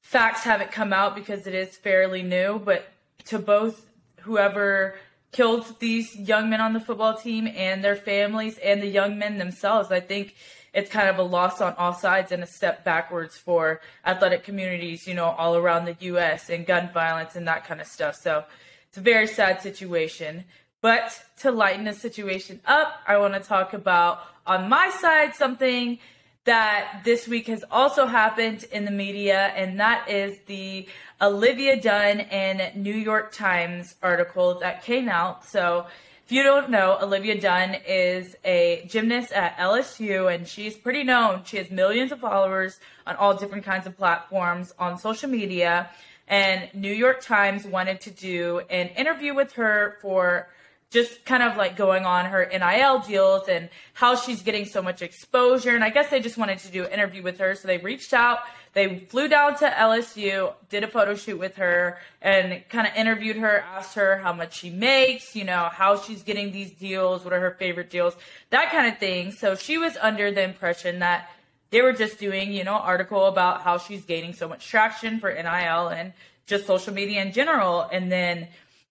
facts 0.01 0.45
haven't 0.45 0.71
come 0.71 0.93
out 0.93 1.17
because 1.17 1.49
it 1.49 1.55
is 1.55 1.77
fairly 1.77 2.23
new, 2.23 2.61
but 2.65 2.87
to 3.27 3.41
both 3.41 3.91
whoever 4.21 4.95
killed 5.33 5.81
these 5.81 6.15
young 6.15 6.51
men 6.51 6.61
on 6.61 6.73
the 6.73 6.81
football 6.81 7.17
team 7.17 7.49
and 7.49 7.83
their 7.83 7.97
families 7.97 8.59
and 8.59 8.81
the 8.81 8.87
young 8.87 9.19
men 9.19 9.39
themselves, 9.39 9.91
I 9.91 9.99
think 9.99 10.37
it's 10.73 10.91
kind 10.91 11.09
of 11.09 11.19
a 11.19 11.23
loss 11.23 11.61
on 11.61 11.75
all 11.75 11.93
sides 11.93 12.33
and 12.33 12.43
a 12.43 12.47
step 12.47 12.85
backwards 12.85 13.37
for 13.37 13.81
athletic 14.05 14.43
communities, 14.43 15.07
you 15.07 15.15
know, 15.15 15.27
all 15.27 15.57
around 15.57 15.85
the 15.85 15.97
U.S. 16.01 16.49
and 16.49 16.67
gun 16.67 16.91
violence 16.93 17.37
and 17.37 17.47
that 17.47 17.67
kind 17.67 17.81
of 17.81 17.87
stuff. 17.87 18.17
So 18.17 18.45
it's 18.89 18.99
a 18.99 19.03
very 19.03 19.27
sad 19.27 19.61
situation. 19.61 20.45
But 20.81 21.23
to 21.41 21.51
lighten 21.51 21.85
the 21.85 21.95
situation 21.95 22.61
up, 22.67 23.01
I 23.07 23.19
want 23.19 23.35
to 23.35 23.41
talk 23.41 23.73
about 23.73 24.21
on 24.47 24.69
my 24.69 24.91
side 24.91 25.35
something 25.35 25.99
that 26.45 27.03
this 27.05 27.29
week 27.29 27.47
has 27.47 27.65
also 27.71 28.07
happened 28.07 28.65
in 28.73 28.85
the 28.85 28.91
media, 28.91 29.53
and 29.55 29.79
that 29.79 30.11
is 30.11 30.37
the 30.47 30.89
Olivia 31.21 31.81
Dunne 31.81 32.21
and 32.21 32.83
New 32.83 32.95
York 32.95 33.33
Times 33.33 33.95
article 34.03 34.59
that 34.59 34.83
came 34.83 35.09
out. 35.09 35.45
So 35.45 35.87
you 36.33 36.43
don't 36.43 36.71
know, 36.71 36.97
Olivia 36.99 37.39
Dunne 37.39 37.77
is 37.87 38.35
a 38.43 38.87
gymnast 38.89 39.33
at 39.33 39.55
LSU 39.59 40.35
and 40.35 40.49
she's 40.49 40.75
pretty 40.75 41.05
known. 41.05 41.45
She 41.45 41.59
has 41.59 41.71
millions 41.71 42.11
of 42.11 42.21
followers 42.21 42.81
on 43.07 43.17
all 43.17 43.37
different 43.37 43.65
kinds 43.65 43.87
of 43.87 43.99
platforms 43.99 44.73
on 44.79 44.99
social 44.99 45.29
media. 45.29 45.91
And 46.27 46.71
New 46.73 46.93
York 46.93 47.21
Times 47.21 47.67
wanted 47.67 48.01
to 48.03 48.11
do 48.11 48.63
an 48.71 48.89
interview 48.89 49.35
with 49.35 49.53
her 49.55 49.99
for 50.01 50.49
just 50.93 51.25
kind 51.25 51.43
of 51.43 51.57
like 51.57 51.75
going 51.75 52.05
on 52.05 52.27
her 52.27 52.47
NIL 52.53 52.99
deals 53.01 53.49
and 53.49 53.71
how 53.95 54.15
she's 54.15 54.43
getting 54.43 54.67
so 54.67 54.83
much 54.83 55.01
exposure. 55.01 55.75
And 55.75 55.83
I 55.83 55.89
guess 55.89 56.11
they 56.11 56.21
just 56.21 56.37
wanted 56.37 56.59
to 56.61 56.71
do 56.71 56.85
an 56.85 56.93
interview 56.93 57.23
with 57.23 57.39
her. 57.39 57.55
So 57.55 57.67
they 57.67 57.79
reached 57.79 58.13
out. 58.13 58.41
They 58.75 58.99
flew 58.99 59.29
down 59.29 59.57
to 59.59 59.69
LSU, 59.69 60.53
did 60.69 60.85
a 60.85 60.87
photo 60.87 61.15
shoot 61.15 61.39
with 61.39 61.57
her, 61.57 61.99
and 62.23 62.63
kind 62.69 62.87
of 62.87 62.95
interviewed 62.95 63.37
her, 63.37 63.61
asked 63.61 63.95
her 63.97 64.17
how 64.19 64.33
much 64.33 64.59
she 64.59 64.71
makes, 64.71 65.35
you 65.37 65.45
know, 65.45 65.69
how 65.71 65.99
she's 65.99 66.23
getting 66.23 66.53
these 66.53 66.73
deals, 66.73 67.23
what 67.23 67.35
are 67.35 67.41
her 67.41 67.57
favorite 67.59 67.91
deals, 67.91 68.15
that 68.49 68.71
kind 68.71 68.87
of 68.91 68.99
thing. 68.99 69.33
So 69.33 69.57
she 69.57 69.77
was 69.77 69.99
under 70.01 70.31
the 70.31 70.43
impression 70.43 71.01
that 71.01 71.31
they 71.69 71.83
were 71.83 71.93
just 71.93 72.19
doing, 72.19 72.53
you 72.53 72.65
know, 72.65 72.75
article 72.75 73.27
about 73.27 73.63
how 73.63 73.77
she's 73.77 74.05
gaining 74.05 74.33
so 74.33 74.49
much 74.49 74.67
traction 74.67 75.21
for 75.21 75.31
NIL 75.31 75.89
and 75.89 76.15
just 76.47 76.67
social 76.67 76.95
media 76.95 77.21
in 77.23 77.33
general. 77.33 77.83
And 77.93 78.11
then 78.11 78.49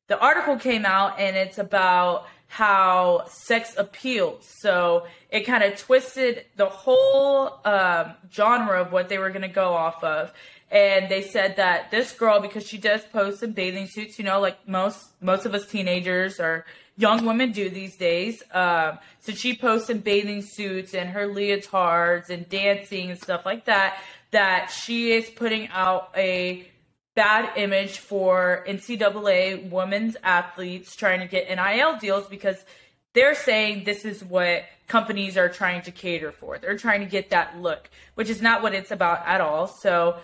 the 0.08 0.20
article 0.20 0.58
came 0.58 0.86
out 0.86 1.20
and 1.20 1.36
it's 1.36 1.58
about 1.58 2.28
how 2.48 3.24
sex 3.30 3.76
appeals. 3.78 4.46
So 4.46 5.08
it 5.30 5.42
kind 5.42 5.64
of 5.64 5.78
twisted 5.78 6.46
the 6.58 6.66
whole 6.66 7.62
um, 7.64 8.16
genre 8.30 8.82
of 8.82 8.92
what 8.92 9.08
they 9.08 9.18
were 9.18 9.30
going 9.30 9.44
to 9.44 9.48
go 9.48 9.74
off 9.74 10.04
of. 10.04 10.34
And 10.70 11.10
they 11.10 11.22
said 11.22 11.56
that 11.58 11.92
this 11.92 12.12
girl, 12.12 12.42
because 12.42 12.66
she 12.66 12.78
does 12.78 13.04
post 13.06 13.42
in 13.42 13.54
bathing 13.54 13.88
suits, 13.88 14.20
you 14.20 14.26
know, 14.26 14.40
like 14.42 14.68
most 14.68 15.12
most 15.22 15.46
of 15.46 15.54
us 15.54 15.66
teenagers 15.66 16.40
or 16.40 16.66
young 16.98 17.26
women 17.26 17.52
do 17.52 17.70
these 17.70 17.98
days. 17.98 18.44
Um, 18.54 19.00
so 19.20 19.32
she 19.32 19.56
posts 19.56 19.90
in 19.90 20.00
bathing 20.00 20.42
suits 20.42 20.94
and 20.94 21.10
her 21.10 21.28
leotards 21.28 22.30
and 22.30 22.48
dancing 22.48 23.12
and 23.12 23.20
stuff 23.20 23.46
like 23.46 23.66
that. 23.66 23.98
That 24.32 24.72
she 24.72 25.12
is 25.12 25.30
putting 25.30 25.68
out 25.70 26.10
a 26.16 26.71
bad 27.22 27.56
image 27.56 28.00
for 28.00 28.66
NCAA 28.68 29.70
women's 29.70 30.18
athletes 30.24 30.96
trying 30.96 31.20
to 31.20 31.28
get 31.28 31.56
NIL 31.56 31.98
deals 31.98 32.26
because 32.26 32.58
they're 33.14 33.36
saying 33.36 33.84
this 33.84 34.06
is 34.06 34.24
what 34.24 34.64
companies 34.88 35.38
are 35.38 35.48
trying 35.48 35.84
to 35.84 35.92
cater 35.92 36.32
for. 36.32 36.58
They're 36.58 36.80
trying 36.80 37.02
to 37.02 37.06
get 37.06 37.30
that 37.30 37.62
look, 37.62 37.92
which 38.16 38.28
is 38.28 38.42
not 38.42 38.64
what 38.64 38.74
it's 38.74 38.90
about 38.90 39.22
at 39.28 39.40
all. 39.40 39.68
So 39.68 40.18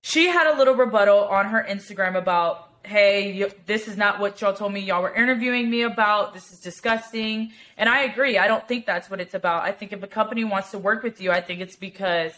she 0.00 0.26
had 0.26 0.52
a 0.52 0.58
little 0.58 0.74
rebuttal 0.74 1.20
on 1.26 1.46
her 1.46 1.64
Instagram 1.70 2.16
about, 2.16 2.70
hey, 2.82 3.48
this 3.66 3.86
is 3.86 3.96
not 3.96 4.18
what 4.18 4.40
y'all 4.40 4.52
told 4.52 4.72
me 4.72 4.80
y'all 4.80 5.02
were 5.02 5.14
interviewing 5.14 5.70
me 5.70 5.82
about. 5.82 6.34
This 6.34 6.50
is 6.50 6.58
disgusting. 6.58 7.52
And 7.76 7.88
I 7.88 8.02
agree. 8.02 8.36
I 8.36 8.48
don't 8.48 8.66
think 8.66 8.84
that's 8.84 9.08
what 9.08 9.20
it's 9.20 9.34
about. 9.34 9.62
I 9.62 9.70
think 9.70 9.92
if 9.92 10.02
a 10.02 10.08
company 10.08 10.42
wants 10.42 10.72
to 10.72 10.78
work 10.78 11.04
with 11.04 11.20
you, 11.20 11.30
I 11.30 11.40
think 11.40 11.60
it's 11.60 11.76
because 11.76 12.32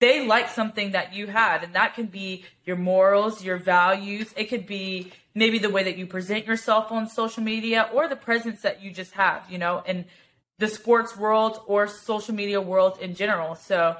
they 0.00 0.26
like 0.26 0.48
something 0.48 0.92
that 0.92 1.14
you 1.14 1.28
have 1.28 1.62
and 1.62 1.74
that 1.74 1.94
can 1.94 2.06
be 2.06 2.44
your 2.64 2.76
morals 2.76 3.44
your 3.44 3.56
values. 3.56 4.32
It 4.36 4.44
could 4.44 4.66
be 4.66 5.12
maybe 5.34 5.58
the 5.58 5.70
way 5.70 5.84
that 5.84 5.96
you 5.96 6.06
present 6.06 6.46
yourself 6.46 6.90
on 6.90 7.08
social 7.08 7.42
media 7.42 7.88
or 7.92 8.08
the 8.08 8.16
presence 8.16 8.62
that 8.62 8.82
you 8.82 8.90
just 8.90 9.12
have 9.12 9.44
you 9.48 9.58
know 9.58 9.82
in 9.86 10.04
the 10.58 10.68
sports 10.68 11.16
world 11.16 11.60
or 11.66 11.86
social 11.86 12.34
media 12.34 12.60
world 12.60 12.98
in 13.00 13.14
general. 13.14 13.54
So 13.54 13.96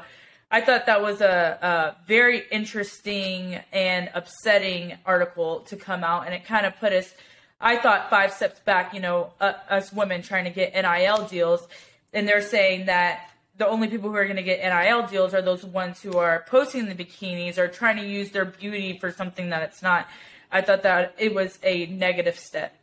i 0.51 0.61
thought 0.61 0.87
that 0.87 1.01
was 1.01 1.21
a, 1.21 1.59
a 1.63 2.07
very 2.07 2.43
interesting 2.51 3.61
and 3.73 4.11
upsetting 4.15 4.99
article 5.07 5.61
to 5.61 5.77
come 5.77 6.03
out 6.03 6.27
and 6.27 6.35
it 6.35 6.45
kind 6.45 6.67
of 6.67 6.77
put 6.79 6.93
us 6.93 7.15
i 7.61 7.77
thought 7.77 8.11
five 8.11 8.33
steps 8.33 8.61
back 8.61 8.93
you 8.93 9.01
know 9.01 9.33
uh, 9.41 9.53
us 9.69 9.93
women 9.93 10.23
trying 10.23 10.45
to 10.45 10.51
get 10.51 10.75
nil 10.75 11.27
deals 11.29 11.67
and 12.13 12.27
they're 12.27 12.43
saying 12.43 12.87
that 12.87 13.30
the 13.61 13.69
only 13.69 13.89
people 13.89 14.09
who 14.09 14.17
are 14.17 14.25
going 14.25 14.37
to 14.37 14.43
get 14.43 14.61
NIL 14.61 15.07
deals 15.07 15.35
are 15.35 15.43
those 15.43 15.63
ones 15.63 16.01
who 16.01 16.17
are 16.17 16.47
posting 16.49 16.87
the 16.87 16.95
bikinis 16.95 17.59
or 17.59 17.69
trying 17.69 17.99
to 17.99 18.07
use 18.07 18.31
their 18.31 18.47
beauty 18.47 18.97
for 18.99 19.13
something 19.13 19.51
that 19.51 19.63
it's 19.63 19.83
not. 19.83 20.09
I 20.51 20.63
thought 20.63 20.83
that 20.83 21.15
it 21.19 21.35
was 21.35 21.59
a 21.63 21.85
negative 21.87 22.39
step. 22.39 22.75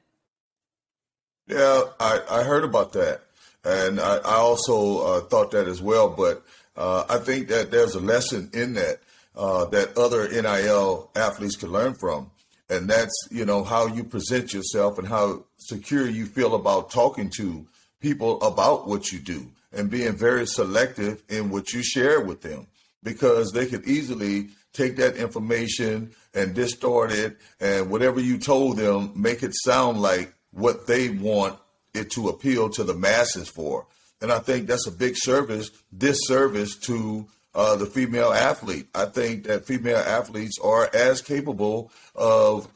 Yeah, 1.48 1.81
I, 2.00 2.22
I 2.29 2.43
heard 2.43 2.63
about 2.63 2.93
that. 2.93 3.22
And 3.65 4.00
I, 4.00 4.17
I 4.17 4.36
also 4.36 5.00
uh, 5.00 5.22
thought 5.22 5.50
that 5.51 5.67
as 5.67 5.81
well. 5.81 6.10
But 6.10 6.46
uh, 6.75 7.05
I 7.10 7.17
think 7.17 7.48
that 7.48 7.72
there's 7.72 7.96
a 7.96 8.00
lesson 8.00 8.51
in 8.53 8.75
that 8.75 9.00
uh, 9.36 9.65
that 9.65 9.98
other 9.98 10.29
NIL 10.29 11.10
athletes 11.15 11.55
can 11.55 11.72
learn 11.72 11.96
from. 11.96 12.29
And 12.69 12.88
that's, 12.88 13.15
you 13.31 13.46
know, 13.46 13.63
how 13.63 13.88
you 13.88 14.03
present 14.03 14.53
yourself 14.53 15.00
and 15.00 15.07
how 15.07 15.46
secure 15.57 16.07
you 16.07 16.27
feel 16.27 16.53
about 16.53 16.91
talking 16.91 17.31
to 17.38 17.65
people 18.00 18.39
about 18.41 18.88
what 18.88 19.12
you 19.12 19.17
do 19.19 19.48
and 19.71 19.89
being 19.89 20.15
very 20.15 20.45
selective 20.45 21.24
in 21.29 21.50
what 21.50 21.74
you 21.74 21.83
share 21.83 22.21
with 22.21 22.41
them 22.41 22.67
because 23.03 23.51
they 23.51 23.65
could 23.65 23.86
easily 23.88 24.50
take 24.74 24.95
that 24.97 25.15
information 25.15 26.12
and 26.33 26.53
distort 26.53 27.12
it 27.12 27.38
and 27.59 27.89
whatever 27.89 28.19
you 28.19 28.38
told 28.38 28.77
them 28.77 29.12
make 29.15 29.43
it 29.43 29.53
sound 29.63 30.01
like 30.01 30.33
what 30.51 30.88
they 30.88 31.09
want 31.09 31.57
it 31.93 32.12
to 32.12 32.29
appeal 32.29 32.69
to 32.69 32.83
the 32.83 32.93
masses 32.93 33.50
for. 33.50 33.88
And 34.21 34.31
i 34.31 34.39
think 34.39 34.67
that's 34.67 34.88
a 34.88 34.91
big 34.91 35.15
service 35.15 35.69
disservice 35.95 36.75
to 36.79 37.27
uh, 37.55 37.75
the 37.75 37.88
female 37.88 38.31
athlete. 38.31 38.88
I 38.93 39.05
think 39.05 39.45
that 39.45 39.65
female 39.65 39.97
athletes 39.97 40.59
are 40.63 40.89
as 40.93 41.21
capable 41.21 41.91
of 42.15 42.67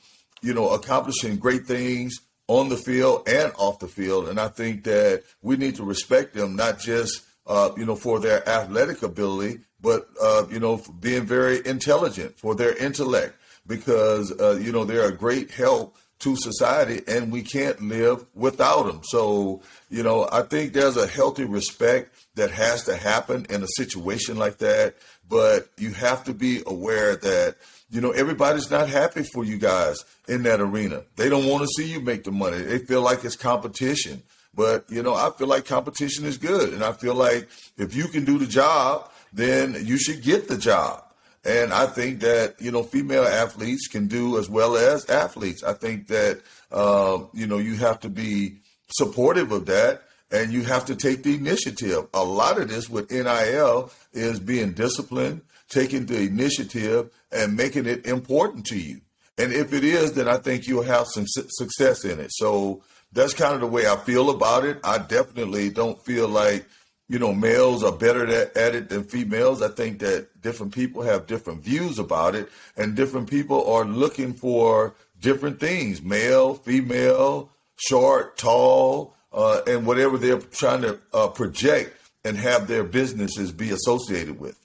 you 0.42 0.54
know 0.54 0.70
accomplishing 0.72 1.38
great 1.38 1.66
things 1.68 2.20
on 2.52 2.68
the 2.68 2.76
field 2.76 3.28
and 3.30 3.54
off 3.58 3.80
the 3.80 3.88
field. 3.88 4.28
And 4.28 4.38
I 4.38 4.50
think 4.50 4.84
that 4.84 5.24
we 5.42 5.56
need 5.56 5.76
to 5.76 5.86
respect 5.86 6.34
them, 6.34 6.58
not 6.58 6.80
just, 6.80 7.24
uh, 7.48 7.72
you 7.78 7.86
know, 7.86 7.96
for 7.96 8.20
their 8.20 8.48
athletic 8.48 9.04
ability, 9.04 9.62
but, 9.80 10.10
uh, 10.22 10.44
you 10.52 10.60
know, 10.60 10.82
being 11.00 11.26
very 11.26 11.66
intelligent, 11.66 12.38
for 12.38 12.54
their 12.54 12.76
intellect, 12.76 13.36
because, 13.66 14.34
uh, 14.38 14.60
you 14.62 14.74
know, 14.74 14.84
they're 14.84 15.08
a 15.08 15.16
great 15.16 15.50
help 15.52 15.96
to 16.22 16.36
society 16.38 17.02
and 17.08 17.32
we 17.32 17.42
can't 17.42 17.82
live 17.82 18.26
without 18.34 18.84
them. 18.84 19.02
So, 19.04 19.62
you 19.90 20.04
know, 20.04 20.28
I 20.32 20.44
think 20.44 20.74
there's 20.74 20.98
a 20.98 21.08
healthy 21.08 21.44
respect 21.44 22.16
that 22.36 22.52
has 22.52 22.84
to 22.86 22.96
happen 22.96 23.46
in 23.50 23.64
a 23.64 23.68
situation 23.76 24.38
like 24.38 24.58
that. 24.60 24.96
But 25.28 25.70
you 25.78 25.92
have 25.94 26.24
to 26.26 26.34
be 26.34 26.62
aware 26.66 27.16
that, 27.16 27.56
you 27.90 28.02
know, 28.02 28.12
everybody's 28.12 28.70
not 28.70 28.90
happy 28.90 29.24
for 29.24 29.44
you 29.44 29.58
guys 29.58 30.04
in 30.28 30.44
that 30.44 30.60
arena. 30.60 31.04
They 31.16 31.30
don't 31.30 31.48
want 31.48 31.64
to 31.64 31.70
see 31.76 31.90
you 31.90 32.02
make 32.02 32.24
the 32.24 32.32
money. 32.32 32.58
They 32.58 32.80
feel 32.80 33.02
like 33.02 33.24
it's 33.24 33.36
competition. 33.36 34.24
But, 34.54 34.86
you 34.90 35.02
know, 35.02 35.16
I 35.16 35.32
feel 35.38 35.48
like 35.48 35.66
competition 35.66 36.26
is 36.26 36.38
good. 36.38 36.74
And 36.74 36.84
I 36.84 36.92
feel 36.92 37.16
like 37.16 37.48
if 37.78 37.96
you 37.96 38.08
can 38.08 38.26
do 38.26 38.38
the 38.38 38.46
job, 38.46 39.10
then 39.32 39.76
you 39.86 39.98
should 39.98 40.22
get 40.22 40.48
the 40.48 40.58
job. 40.58 41.06
And 41.44 41.74
I 41.74 41.88
think 41.88 42.20
that, 42.20 42.62
you 42.62 42.72
know, 42.72 42.84
female 42.84 43.24
athletes 43.24 43.88
can 43.88 44.08
do 44.08 44.38
as 44.38 44.50
well 44.50 44.78
as 44.78 45.10
athletes. 45.10 45.64
I 45.64 45.74
think 45.74 46.08
that, 46.08 46.42
uh, 46.72 47.20
you 47.34 47.48
know, 47.48 47.58
you 47.58 47.76
have 47.78 48.00
to 48.02 48.10
be 48.10 48.58
supportive 48.90 49.52
of 49.52 49.66
that 49.66 50.04
and 50.32 50.54
you 50.54 50.64
have 50.64 50.86
to 50.86 50.96
take 50.96 51.24
the 51.24 51.36
initiative. 51.36 52.08
A 52.14 52.24
lot 52.24 52.60
of 52.60 52.70
this 52.70 52.90
with 52.90 53.12
NIL 53.12 53.92
is 54.14 54.40
being 54.40 54.74
disciplined, 54.74 55.42
taking 55.70 56.06
the 56.06 56.22
initiative 56.22 57.10
and 57.32 57.58
making 57.58 57.88
it 57.88 58.06
important 58.06 58.66
to 58.68 58.78
you. 58.78 59.02
And 59.38 59.52
if 59.52 59.74
it 59.74 59.84
is, 59.84 60.14
then 60.14 60.28
I 60.28 60.38
think 60.38 60.68
you'll 60.68 60.84
have 60.84 61.08
some 61.08 61.26
success 61.28 62.06
in 62.06 62.20
it. 62.20 62.32
So 62.34 62.84
that's 63.14 63.34
kind 63.34 63.56
of 63.56 63.62
the 63.62 63.68
way 63.68 63.88
I 63.88 63.98
feel 63.98 64.30
about 64.30 64.64
it. 64.66 64.80
I 64.84 65.00
definitely 65.00 65.70
don't 65.70 66.04
feel 66.06 66.28
like, 66.28 66.66
you 67.12 67.20
know, 67.20 67.34
males 67.34 67.84
are 67.84 67.92
better 67.92 68.26
at 68.26 68.74
it 68.74 68.88
than 68.88 69.04
females. 69.04 69.62
I 69.62 69.68
think 69.68 70.00
that 70.00 70.42
different 70.42 70.74
people 70.74 71.02
have 71.02 71.28
different 71.28 71.62
views 71.62 72.00
about 72.00 72.36
it, 72.36 72.50
and 72.78 72.96
different 72.96 73.30
people 73.30 73.70
are 73.70 73.84
looking 73.84 74.34
for 74.34 74.96
different 75.20 75.60
things 75.60 76.02
male, 76.02 76.54
female, 76.54 77.50
short, 77.76 78.38
tall, 78.38 79.14
uh, 79.34 79.60
and 79.68 79.86
whatever 79.86 80.18
they're 80.18 80.40
trying 80.40 80.84
to 80.84 81.00
uh, 81.14 81.28
project 81.28 81.98
and 82.24 82.38
have 82.38 82.68
their 82.68 82.86
businesses 82.86 83.52
be 83.52 83.72
associated 83.72 84.40
with. 84.40 84.58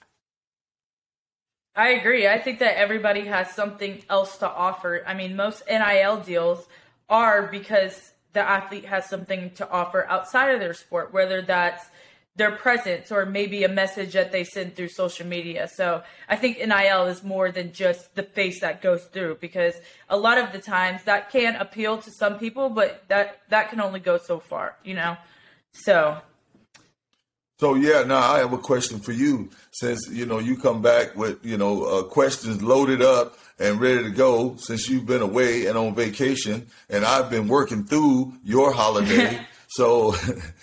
I 1.75 1.89
agree. 1.95 2.29
I 2.29 2.39
think 2.39 2.61
that 2.61 2.79
everybody 2.79 3.23
has 3.23 3.51
something 3.51 4.05
else 4.09 4.39
to 4.39 4.49
offer. 4.49 5.03
I 5.05 5.15
mean, 5.15 5.35
most 5.35 5.65
NIL 5.69 6.19
deals 6.21 6.65
are 7.09 7.49
because 7.49 8.13
the 8.35 8.41
athlete 8.41 8.85
has 8.85 9.09
something 9.09 9.51
to 9.57 9.69
offer 9.69 10.07
outside 10.09 10.53
of 10.53 10.61
their 10.61 10.75
sport, 10.75 11.13
whether 11.13 11.43
that's 11.43 11.85
their 12.37 12.53
presence 12.53 13.11
or 13.11 13.27
maybe 13.27 13.65
a 13.65 13.69
message 13.69 14.13
that 14.13 14.31
they 14.31 14.45
send 14.45 14.77
through 14.77 14.89
social 14.89 15.27
media. 15.27 15.69
So 15.75 16.03
I 16.29 16.37
think 16.37 16.59
NIL 16.59 17.07
is 17.07 17.25
more 17.25 17.51
than 17.51 17.73
just 17.73 18.15
the 18.15 18.23
face 18.23 18.61
that 18.61 18.83
goes 18.83 19.05
through 19.07 19.39
because 19.41 19.75
a 20.09 20.17
lot 20.17 20.39
of 20.39 20.53
the 20.53 20.59
times 20.59 21.05
that 21.05 21.31
can 21.31 21.57
appeal 21.57 21.99
to 21.99 22.11
some 22.11 22.39
people, 22.39 22.69
but 22.69 23.05
that 23.09 23.41
that 23.49 23.71
can 23.71 23.81
only 23.81 24.01
go 24.01 24.19
so 24.19 24.39
far, 24.39 24.77
you 24.85 24.95
know. 24.95 25.17
So 25.73 26.19
so 27.59 27.75
yeah, 27.75 28.03
now 28.03 28.21
I 28.21 28.39
have 28.39 28.53
a 28.53 28.59
question 28.59 29.01
for 29.01 29.13
you. 29.13 29.51
Since 29.71 30.11
you 30.11 30.27
know 30.27 30.39
you 30.39 30.59
come 30.59 30.83
back 30.83 31.17
with 31.17 31.45
you 31.45 31.57
know 31.57 31.85
uh, 31.85 32.03
questions 32.03 32.63
loaded 32.63 33.01
up, 33.01 33.39
and 33.59 33.81
ready 33.81 34.03
to 34.03 34.11
go 34.11 34.57
since 34.57 34.89
you've 34.89 35.07
been 35.07 35.23
away 35.23 35.67
and 35.67 35.79
on 35.79 35.95
vacation, 35.95 36.67
and 36.91 37.05
I've 37.05 37.31
been 37.31 37.49
working 37.49 37.85
through 37.85 38.35
your 38.45 38.73
holiday. 38.73 39.41
so, 39.69 40.15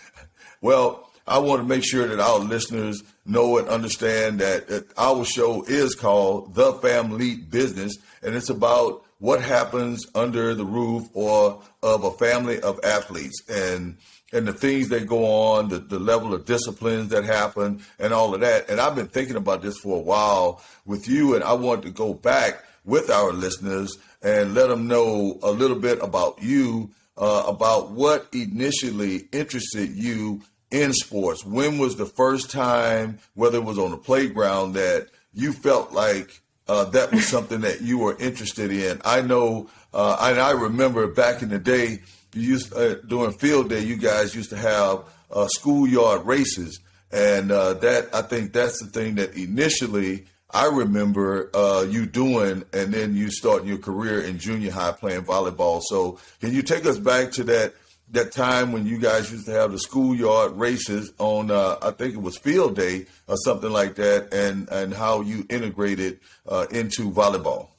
well, 0.62 1.10
I 1.26 1.38
want 1.38 1.62
to 1.62 1.68
make 1.68 1.86
sure 1.86 2.08
that 2.08 2.20
our 2.20 2.40
listeners 2.40 3.02
know 3.26 3.58
and 3.58 3.68
understand 3.70 4.40
that, 4.40 4.68
that 4.68 4.86
our 4.98 5.24
show 5.24 5.64
is 5.64 5.96
called 5.96 6.54
The 6.54 6.74
Family 6.74 7.36
Business, 7.36 7.98
and 8.22 8.36
it's 8.36 8.50
about 8.50 9.06
what 9.20 9.42
happens 9.42 10.06
under 10.16 10.54
the 10.54 10.66
roof 10.66 11.04
or 11.14 11.62
of 11.82 12.04
a 12.04 12.12
family 12.12 12.60
of 12.62 12.80
athletes 12.84 13.42
and 13.50 13.98
and 14.34 14.48
the 14.48 14.54
things 14.54 14.90
that 14.90 15.06
go 15.06 15.26
on, 15.26 15.70
the, 15.70 15.78
the 15.78 16.00
level 16.00 16.34
of 16.34 16.46
disciplines 16.46 17.10
that 17.10 17.24
happen, 17.24 17.84
and 18.00 18.12
all 18.12 18.34
of 18.34 18.42
that. 18.42 18.68
And 18.68 18.82
I've 18.82 18.96
been 18.96 19.08
thinking 19.08 19.36
about 19.36 19.62
this 19.62 19.78
for 19.78 19.98
a 19.98 20.02
while 20.02 20.60
with 20.86 21.08
you, 21.08 21.36
and 21.36 21.44
I 21.44 21.54
want 21.54 21.84
to 21.84 21.92
go 21.92 22.16
back 22.16 22.64
with 22.84 23.12
our 23.12 23.32
listeners 23.32 23.96
and 24.24 24.56
let 24.56 24.70
them 24.70 24.88
know 24.88 25.38
a 25.44 25.52
little 25.52 25.80
bit 25.80 26.02
about 26.02 26.42
you, 26.42 26.90
uh, 27.16 27.44
about 27.46 27.92
what 27.92 28.28
initially 28.34 29.28
interested 29.32 29.92
you 29.92 30.42
in 30.74 30.92
sports. 30.92 31.46
When 31.46 31.78
was 31.78 31.96
the 31.96 32.08
first 32.08 32.50
time, 32.52 33.20
whether 33.36 33.60
it 33.60 33.64
was 33.64 33.78
on 33.78 33.92
the 33.92 33.98
playground, 33.98 34.74
that 34.74 35.08
you 35.34 35.54
felt 35.54 35.94
like 35.94 36.42
uh, 36.68 36.86
that 36.86 37.14
was 37.14 37.28
something 37.28 37.62
that 37.62 37.82
you 37.82 38.00
were 38.00 38.18
interested 38.18 38.72
in? 38.72 39.00
I 39.06 39.22
know, 39.22 39.70
uh, 39.94 40.18
and 40.20 40.40
I 40.40 40.52
remember 40.52 41.08
back 41.08 41.44
in 41.44 41.50
the 41.50 41.60
day, 41.60 42.00
you 42.34 42.42
used 42.42 42.74
uh, 42.74 42.96
during 43.08 43.34
field 43.34 43.70
day, 43.70 43.82
you 43.82 43.96
guys 43.96 44.36
used 44.36 44.50
to 44.50 44.58
have 44.58 45.04
uh, 45.32 45.48
schoolyard 45.48 46.26
races, 46.26 46.80
and 47.12 47.52
uh, 47.52 47.76
that 47.76 48.10
I 48.14 48.24
think 48.24 48.52
that's 48.52 48.82
the 48.82 48.88
thing 48.88 49.16
that 49.16 49.38
initially 49.38 50.26
I 50.50 50.66
remember 50.66 51.52
uh, 51.54 51.86
you 51.88 52.08
doing, 52.08 52.64
and 52.74 52.92
then 52.92 53.16
you 53.16 53.30
starting 53.30 53.68
your 53.68 53.78
career 53.78 54.22
in 54.22 54.40
junior 54.40 54.72
high 54.72 54.92
playing 54.92 55.24
volleyball. 55.24 55.82
So, 55.84 56.20
can 56.42 56.52
you 56.52 56.64
take 56.64 56.88
us 56.88 56.98
back 56.98 57.32
to 57.34 57.44
that 57.44 57.76
that 58.14 58.32
time 58.32 58.72
when 58.72 58.86
you 58.86 59.00
guys 59.00 59.32
used 59.32 59.46
to 59.48 59.52
have 59.52 59.72
the 59.72 59.80
schoolyard 59.80 60.54
races 60.54 61.12
on 61.18 61.52
uh, 61.52 61.78
I 61.82 61.92
think 61.92 62.14
it 62.14 62.22
was 62.22 62.38
field 62.38 62.76
day 62.76 63.08
or 63.28 63.36
something 63.38 63.72
like 63.72 63.96
that, 63.96 64.34
and 64.34 64.70
and 64.70 64.94
how 64.94 65.22
you 65.22 65.46
integrated 65.50 66.20
uh, 66.48 66.68
into 66.72 67.12
volleyball. 67.12 67.70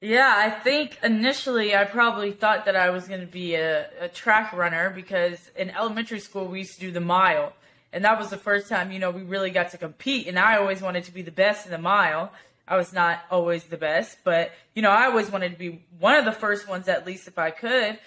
Yeah, 0.00 0.32
I 0.34 0.48
think 0.48 0.98
initially 1.04 1.76
I 1.76 1.84
probably 1.84 2.32
thought 2.32 2.64
that 2.64 2.74
I 2.74 2.88
was 2.88 3.06
going 3.06 3.20
to 3.20 3.26
be 3.26 3.54
a, 3.54 3.90
a 4.00 4.08
track 4.08 4.54
runner 4.54 4.88
because 4.88 5.50
in 5.54 5.68
elementary 5.68 6.20
school 6.20 6.46
we 6.46 6.60
used 6.60 6.74
to 6.76 6.80
do 6.80 6.90
the 6.90 7.00
mile, 7.00 7.52
and 7.92 8.02
that 8.06 8.18
was 8.18 8.30
the 8.30 8.38
first 8.38 8.68
time 8.70 8.90
you 8.90 8.98
know 8.98 9.10
we 9.10 9.22
really 9.22 9.50
got 9.50 9.70
to 9.72 9.78
compete, 9.78 10.26
and 10.26 10.38
I 10.38 10.56
always 10.56 10.80
wanted 10.80 11.04
to 11.04 11.12
be 11.12 11.22
the 11.22 11.30
best 11.30 11.66
in 11.66 11.72
the 11.72 11.78
mile. 11.78 12.32
I 12.66 12.76
was 12.76 12.92
not 12.92 13.20
always 13.30 13.64
the 13.64 13.76
best, 13.76 14.16
but 14.24 14.52
you 14.74 14.80
know 14.80 14.90
I 14.90 15.04
always 15.04 15.30
wanted 15.30 15.52
to 15.52 15.58
be 15.58 15.84
one 15.98 16.16
of 16.16 16.24
the 16.24 16.32
first 16.32 16.66
ones 16.66 16.88
at 16.88 17.06
least 17.06 17.28
if 17.28 17.38
I 17.38 17.50
could. 17.50 17.98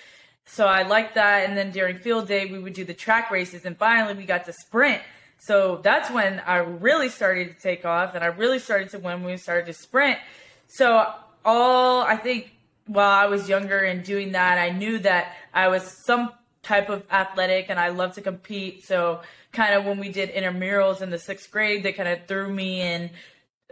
So 0.46 0.68
I 0.68 0.84
liked 0.84 1.16
that. 1.16 1.48
And 1.48 1.58
then 1.58 1.72
during 1.72 1.98
field 1.98 2.28
day, 2.28 2.46
we 2.46 2.60
would 2.60 2.74
do 2.74 2.86
the 2.86 2.94
track 2.94 3.32
races. 3.32 3.66
And 3.66 3.78
finally, 3.78 4.14
we 4.14 4.26
got 4.26 4.46
to 4.46 4.54
sprint. 4.54 5.02
So 5.40 5.82
that's 5.84 6.10
when 6.10 6.42
I 6.46 6.58
really 6.58 7.10
started 7.10 7.50
to 7.50 7.62
take 7.62 7.84
off 7.84 8.16
and 8.16 8.24
I 8.24 8.28
really 8.28 8.60
started 8.60 8.90
to 8.92 9.00
win 9.00 9.24
when 9.24 9.32
we 9.32 9.38
started 9.38 9.66
to 9.66 9.74
sprint. 9.74 10.20
So, 10.68 11.14
all 11.46 12.02
I 12.04 12.16
think 12.16 12.54
while 12.86 13.12
I 13.12 13.26
was 13.26 13.50
younger 13.50 13.80
and 13.80 14.06
doing 14.06 14.32
that, 14.32 14.58
I 14.58 14.70
knew 14.70 15.00
that 15.00 15.36
I 15.54 15.68
was 15.68 15.84
some 15.84 16.32
type 16.62 16.88
of 16.88 17.04
athletic 17.12 17.66
and 17.70 17.78
I 17.78 17.90
love 17.90 18.16
to 18.16 18.22
compete. 18.22 18.86
So, 18.86 19.20
kind 19.52 19.74
of 19.74 19.84
when 19.84 20.00
we 20.00 20.10
did 20.10 20.34
intramurals 20.34 21.02
in 21.02 21.10
the 21.10 21.20
sixth 21.20 21.52
grade, 21.52 21.84
they 21.84 21.92
kind 21.92 22.08
of 22.08 22.26
threw 22.26 22.50
me 22.50 22.82
in 22.82 23.10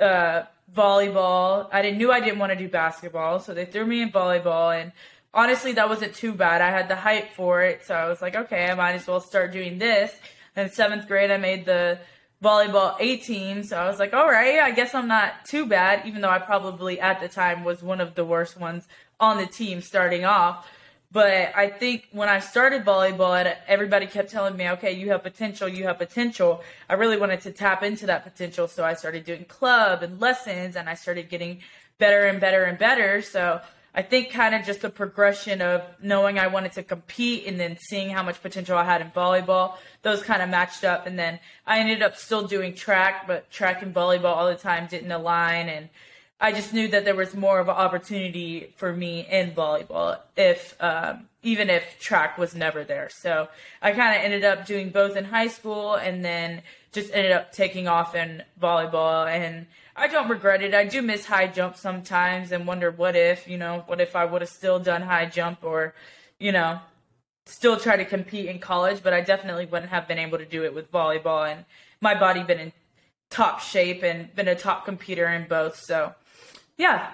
uh, 0.01 0.43
volleyball. 0.75 1.69
I 1.71 1.81
didn't 1.81 1.97
knew 1.97 2.11
I 2.11 2.19
didn't 2.19 2.39
want 2.39 2.51
to 2.51 2.57
do 2.57 2.67
basketball, 2.67 3.39
so 3.39 3.53
they 3.53 3.65
threw 3.65 3.85
me 3.85 4.01
in 4.01 4.11
volleyball 4.11 4.77
and 4.77 4.91
honestly, 5.33 5.73
that 5.73 5.89
wasn't 5.89 6.13
too 6.15 6.33
bad. 6.33 6.61
I 6.61 6.69
had 6.69 6.87
the 6.87 6.95
hype 6.95 7.31
for 7.31 7.61
it, 7.61 7.83
so 7.85 7.95
I 7.95 8.07
was 8.07 8.21
like, 8.21 8.35
okay, 8.35 8.69
I 8.69 8.73
might 8.75 8.93
as 8.93 9.07
well 9.07 9.21
start 9.21 9.51
doing 9.51 9.77
this. 9.77 10.13
And 10.55 10.67
in 10.67 10.73
seventh 10.73 11.07
grade, 11.07 11.31
I 11.31 11.37
made 11.37 11.65
the 11.65 11.99
volleyball 12.43 12.95
A 12.99 13.17
team, 13.17 13.63
so 13.63 13.77
I 13.77 13.87
was 13.87 13.99
like, 13.99 14.13
all 14.13 14.27
right, 14.27 14.59
I 14.59 14.71
guess 14.71 14.95
I'm 14.95 15.07
not 15.07 15.45
too 15.45 15.65
bad, 15.65 16.05
even 16.07 16.21
though 16.21 16.29
I 16.29 16.39
probably 16.39 16.99
at 16.99 17.19
the 17.21 17.29
time 17.29 17.63
was 17.63 17.83
one 17.83 18.01
of 18.01 18.15
the 18.15 18.25
worst 18.25 18.59
ones 18.59 18.87
on 19.19 19.37
the 19.37 19.45
team 19.45 19.81
starting 19.81 20.25
off. 20.25 20.67
But 21.11 21.51
I 21.55 21.67
think 21.67 22.07
when 22.13 22.29
I 22.29 22.39
started 22.39 22.85
volleyball, 22.85 23.53
everybody 23.67 24.07
kept 24.07 24.31
telling 24.31 24.55
me, 24.55 24.69
okay, 24.69 24.93
you 24.93 25.09
have 25.09 25.23
potential, 25.23 25.67
you 25.67 25.83
have 25.83 25.97
potential. 25.97 26.63
I 26.87 26.93
really 26.93 27.17
wanted 27.17 27.41
to 27.41 27.51
tap 27.51 27.83
into 27.83 28.05
that 28.05 28.23
potential. 28.23 28.69
So 28.69 28.85
I 28.85 28.93
started 28.93 29.25
doing 29.25 29.43
club 29.43 30.03
and 30.03 30.21
lessons 30.21 30.77
and 30.77 30.87
I 30.87 30.93
started 30.93 31.27
getting 31.27 31.59
better 31.97 32.27
and 32.27 32.39
better 32.39 32.63
and 32.63 32.77
better. 32.77 33.21
So 33.21 33.59
I 33.93 34.01
think 34.01 34.31
kind 34.31 34.55
of 34.55 34.63
just 34.63 34.81
the 34.81 34.89
progression 34.89 35.61
of 35.61 35.83
knowing 36.01 36.39
I 36.39 36.47
wanted 36.47 36.71
to 36.73 36.83
compete 36.83 37.45
and 37.45 37.59
then 37.59 37.77
seeing 37.77 38.09
how 38.09 38.23
much 38.23 38.41
potential 38.41 38.77
I 38.77 38.85
had 38.85 39.01
in 39.01 39.11
volleyball, 39.11 39.75
those 40.01 40.23
kind 40.23 40.41
of 40.41 40.47
matched 40.49 40.85
up. 40.85 41.07
And 41.07 41.19
then 41.19 41.39
I 41.67 41.79
ended 41.79 42.01
up 42.01 42.15
still 42.15 42.47
doing 42.47 42.73
track, 42.73 43.27
but 43.27 43.51
track 43.51 43.81
and 43.81 43.93
volleyball 43.93 44.35
all 44.35 44.47
the 44.47 44.55
time 44.55 44.87
didn't 44.87 45.11
align. 45.11 45.67
And 45.67 45.89
I 46.43 46.51
just 46.51 46.73
knew 46.73 46.87
that 46.87 47.05
there 47.05 47.15
was 47.15 47.35
more 47.35 47.59
of 47.59 47.69
an 47.69 47.75
opportunity 47.75 48.73
for 48.75 48.91
me 48.91 49.27
in 49.29 49.51
volleyball 49.51 50.17
if, 50.35 50.75
um, 50.79 51.29
even 51.43 51.69
if 51.69 51.99
track 51.99 52.39
was 52.39 52.55
never 52.55 52.83
there. 52.83 53.09
So 53.09 53.47
I 53.79 53.91
kind 53.91 54.17
of 54.17 54.23
ended 54.23 54.43
up 54.43 54.65
doing 54.65 54.89
both 54.89 55.15
in 55.15 55.25
high 55.25 55.49
school 55.49 55.93
and 55.93 56.25
then 56.25 56.63
just 56.91 57.13
ended 57.13 57.31
up 57.31 57.51
taking 57.51 57.87
off 57.87 58.15
in 58.15 58.41
volleyball 58.59 59.27
and 59.27 59.67
I 59.95 60.07
don't 60.07 60.29
regret 60.29 60.63
it. 60.63 60.73
I 60.73 60.85
do 60.85 61.03
miss 61.03 61.25
high 61.25 61.45
jump 61.45 61.77
sometimes 61.77 62.51
and 62.51 62.65
wonder 62.65 62.89
what 62.89 63.15
if, 63.15 63.47
you 63.47 63.59
know, 63.59 63.83
what 63.85 64.01
if 64.01 64.15
I 64.15 64.25
would 64.25 64.41
have 64.41 64.49
still 64.49 64.79
done 64.79 65.03
high 65.03 65.27
jump 65.27 65.63
or, 65.63 65.93
you 66.39 66.51
know, 66.51 66.79
still 67.45 67.77
try 67.77 67.97
to 67.97 68.05
compete 68.05 68.47
in 68.47 68.57
college, 68.57 69.03
but 69.03 69.13
I 69.13 69.21
definitely 69.21 69.67
wouldn't 69.67 69.91
have 69.91 70.07
been 70.07 70.17
able 70.17 70.39
to 70.39 70.45
do 70.45 70.63
it 70.63 70.73
with 70.73 70.91
volleyball 70.91 71.51
and 71.51 71.65
my 72.01 72.19
body 72.19 72.41
been 72.41 72.59
in 72.59 72.73
top 73.29 73.61
shape 73.61 74.01
and 74.01 74.33
been 74.35 74.47
a 74.47 74.55
top 74.55 74.85
competer 74.85 75.27
in 75.27 75.47
both. 75.47 75.77
So, 75.77 76.15
yeah. 76.81 77.07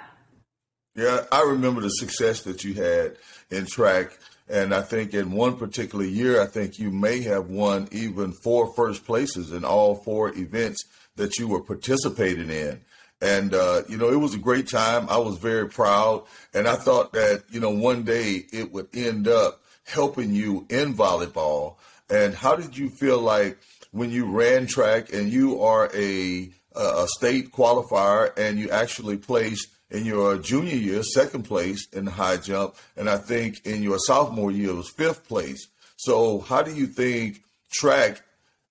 Yeah, 0.96 1.26
I 1.32 1.44
remember 1.44 1.82
the 1.82 1.90
success 1.90 2.42
that 2.44 2.64
you 2.64 2.74
had 2.74 3.18
in 3.52 3.66
track. 3.66 4.18
And 4.50 4.74
I 4.74 4.82
think 4.82 5.14
in 5.14 5.32
one 5.32 5.58
particular 5.58 6.06
year, 6.06 6.42
I 6.42 6.46
think 6.46 6.80
you 6.80 6.90
may 6.90 7.22
have 7.24 7.50
won 7.50 7.90
even 7.92 8.32
four 8.44 8.74
first 8.76 9.06
places 9.06 9.52
in 9.52 9.66
all 9.66 9.96
four 9.96 10.30
events 10.38 10.84
that 11.18 11.38
you 11.38 11.50
were 11.50 11.62
participating 11.62 12.50
in. 12.50 12.80
And, 13.22 13.54
uh, 13.54 13.82
you 13.90 13.98
know, 13.98 14.10
it 14.10 14.16
was 14.16 14.34
a 14.34 14.40
great 14.40 14.70
time. 14.70 15.08
I 15.10 15.18
was 15.18 15.38
very 15.38 15.68
proud. 15.68 16.24
And 16.54 16.66
I 16.66 16.76
thought 16.76 17.12
that, 17.12 17.44
you 17.50 17.60
know, 17.60 17.72
one 17.72 18.04
day 18.04 18.46
it 18.54 18.72
would 18.72 18.88
end 18.94 19.28
up 19.28 19.62
helping 19.84 20.34
you 20.34 20.66
in 20.70 20.94
volleyball. 20.94 21.76
And 22.10 22.34
how 22.34 22.56
did 22.56 22.78
you 22.78 22.90
feel 22.90 23.20
like 23.20 23.58
when 23.92 24.12
you 24.12 24.32
ran 24.32 24.66
track 24.66 25.12
and 25.12 25.30
you 25.30 25.62
are 25.62 25.90
a, 25.94 26.52
a 26.78 27.08
state 27.08 27.52
qualifier 27.52 28.32
and 28.38 28.60
you 28.60 28.70
actually 28.70 29.18
placed 29.18 29.68
in 29.90 30.06
your 30.06 30.38
junior 30.38 30.76
year, 30.76 31.02
second 31.02 31.44
place 31.44 31.88
in 31.94 32.06
the 32.06 32.12
high 32.12 32.38
jump. 32.38 32.76
And 32.96 33.10
I 33.10 33.18
think 33.18 33.66
in 33.66 33.82
your 33.82 34.00
sophomore 34.00 34.52
year, 34.52 34.74
was 34.74 34.90
fifth 34.90 35.28
place. 35.28 35.68
So 35.96 36.40
how 36.40 36.62
do 36.62 36.74
you 36.74 36.88
think 36.88 37.42
track 37.72 38.22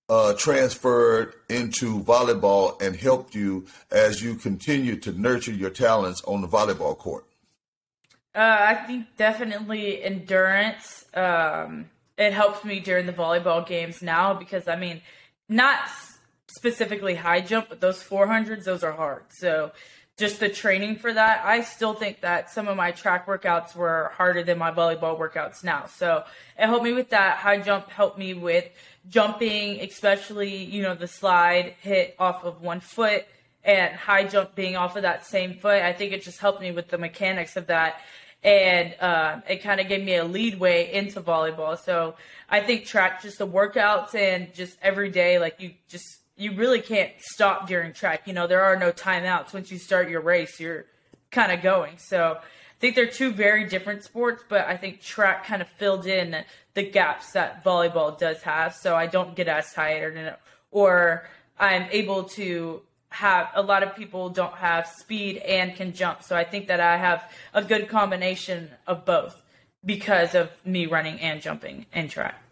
uh, 0.08 0.34
transferred 0.34 1.34
into 1.48 2.00
volleyball 2.00 2.80
and 2.80 2.94
helped 2.94 3.34
you 3.34 3.66
as 3.90 4.22
you 4.22 4.36
continue 4.36 4.96
to 4.96 5.12
nurture 5.12 5.52
your 5.52 5.70
talents 5.70 6.22
on 6.26 6.42
the 6.42 6.48
volleyball 6.48 6.96
court? 6.96 7.24
Uh, 8.34 8.56
I 8.60 8.74
think 8.74 9.06
definitely 9.16 10.02
endurance. 10.04 11.06
Um, 11.14 11.88
it 12.18 12.32
helps 12.32 12.64
me 12.64 12.80
during 12.80 13.06
the 13.06 13.12
volleyball 13.12 13.66
games 13.66 14.02
now 14.02 14.34
because 14.34 14.68
I 14.68 14.76
mean, 14.76 15.00
not 15.48 15.88
specifically 16.56 17.14
high 17.14 17.42
jump, 17.42 17.68
but 17.68 17.80
those 17.80 18.02
400s, 18.02 18.64
those 18.64 18.82
are 18.82 18.92
hard. 18.92 19.24
So 19.28 19.72
just 20.16 20.40
the 20.40 20.48
training 20.48 20.96
for 20.96 21.12
that, 21.12 21.44
I 21.44 21.60
still 21.60 21.92
think 21.92 22.22
that 22.22 22.50
some 22.50 22.66
of 22.66 22.76
my 22.76 22.90
track 22.90 23.26
workouts 23.26 23.76
were 23.76 24.10
harder 24.14 24.42
than 24.42 24.56
my 24.56 24.70
volleyball 24.70 25.18
workouts 25.18 25.62
now. 25.62 25.84
So 25.86 26.24
it 26.58 26.66
helped 26.66 26.84
me 26.84 26.94
with 26.94 27.10
that. 27.10 27.36
High 27.36 27.60
jump 27.60 27.90
helped 27.90 28.18
me 28.18 28.32
with 28.32 28.64
jumping, 29.06 29.80
especially, 29.80 30.64
you 30.64 30.82
know, 30.82 30.94
the 30.94 31.06
slide 31.06 31.74
hit 31.82 32.16
off 32.18 32.44
of 32.44 32.62
one 32.62 32.80
foot 32.80 33.26
and 33.62 33.94
high 33.94 34.24
jump 34.24 34.54
being 34.54 34.76
off 34.76 34.96
of 34.96 35.02
that 35.02 35.26
same 35.26 35.54
foot. 35.58 35.82
I 35.82 35.92
think 35.92 36.12
it 36.14 36.22
just 36.22 36.38
helped 36.38 36.62
me 36.62 36.70
with 36.70 36.88
the 36.88 36.96
mechanics 36.96 37.56
of 37.56 37.66
that. 37.66 38.00
And 38.42 38.94
uh, 39.00 39.40
it 39.48 39.62
kind 39.62 39.80
of 39.80 39.88
gave 39.88 40.02
me 40.02 40.16
a 40.16 40.24
lead 40.24 40.58
way 40.58 40.92
into 40.94 41.20
volleyball. 41.20 41.78
So 41.78 42.14
I 42.48 42.60
think 42.60 42.86
track, 42.86 43.20
just 43.20 43.38
the 43.38 43.46
workouts 43.46 44.14
and 44.14 44.54
just 44.54 44.78
every 44.80 45.10
day, 45.10 45.38
like 45.38 45.60
you 45.60 45.74
just, 45.88 46.20
you 46.36 46.52
really 46.54 46.80
can't 46.80 47.12
stop 47.18 47.66
during 47.66 47.92
track. 47.92 48.26
You 48.26 48.32
know, 48.32 48.46
there 48.46 48.62
are 48.62 48.76
no 48.76 48.92
timeouts. 48.92 49.54
Once 49.54 49.70
you 49.70 49.78
start 49.78 50.10
your 50.10 50.20
race, 50.20 50.60
you're 50.60 50.86
kind 51.30 51.50
of 51.50 51.62
going. 51.62 51.98
So 51.98 52.38
I 52.38 52.78
think 52.78 52.94
they're 52.94 53.06
two 53.06 53.32
very 53.32 53.64
different 53.64 54.04
sports, 54.04 54.44
but 54.48 54.66
I 54.66 54.76
think 54.76 55.00
track 55.00 55.46
kind 55.46 55.62
of 55.62 55.68
filled 55.68 56.06
in 56.06 56.44
the 56.74 56.82
gaps 56.82 57.32
that 57.32 57.64
volleyball 57.64 58.18
does 58.18 58.42
have. 58.42 58.74
So 58.74 58.94
I 58.94 59.06
don't 59.06 59.34
get 59.34 59.48
as 59.48 59.72
tired 59.72 60.36
or, 60.70 61.28
I'm 61.58 61.88
able 61.90 62.24
to 62.24 62.82
have 63.08 63.48
a 63.54 63.62
lot 63.62 63.82
of 63.82 63.96
people 63.96 64.28
don't 64.28 64.52
have 64.56 64.86
speed 64.86 65.38
and 65.38 65.74
can 65.74 65.94
jump. 65.94 66.22
So 66.22 66.36
I 66.36 66.44
think 66.44 66.68
that 66.68 66.80
I 66.80 66.98
have 66.98 67.32
a 67.54 67.62
good 67.62 67.88
combination 67.88 68.68
of 68.86 69.06
both 69.06 69.40
because 69.82 70.34
of 70.34 70.50
me 70.66 70.84
running 70.84 71.18
and 71.20 71.40
jumping 71.40 71.86
in 71.94 72.10
track. 72.10 72.42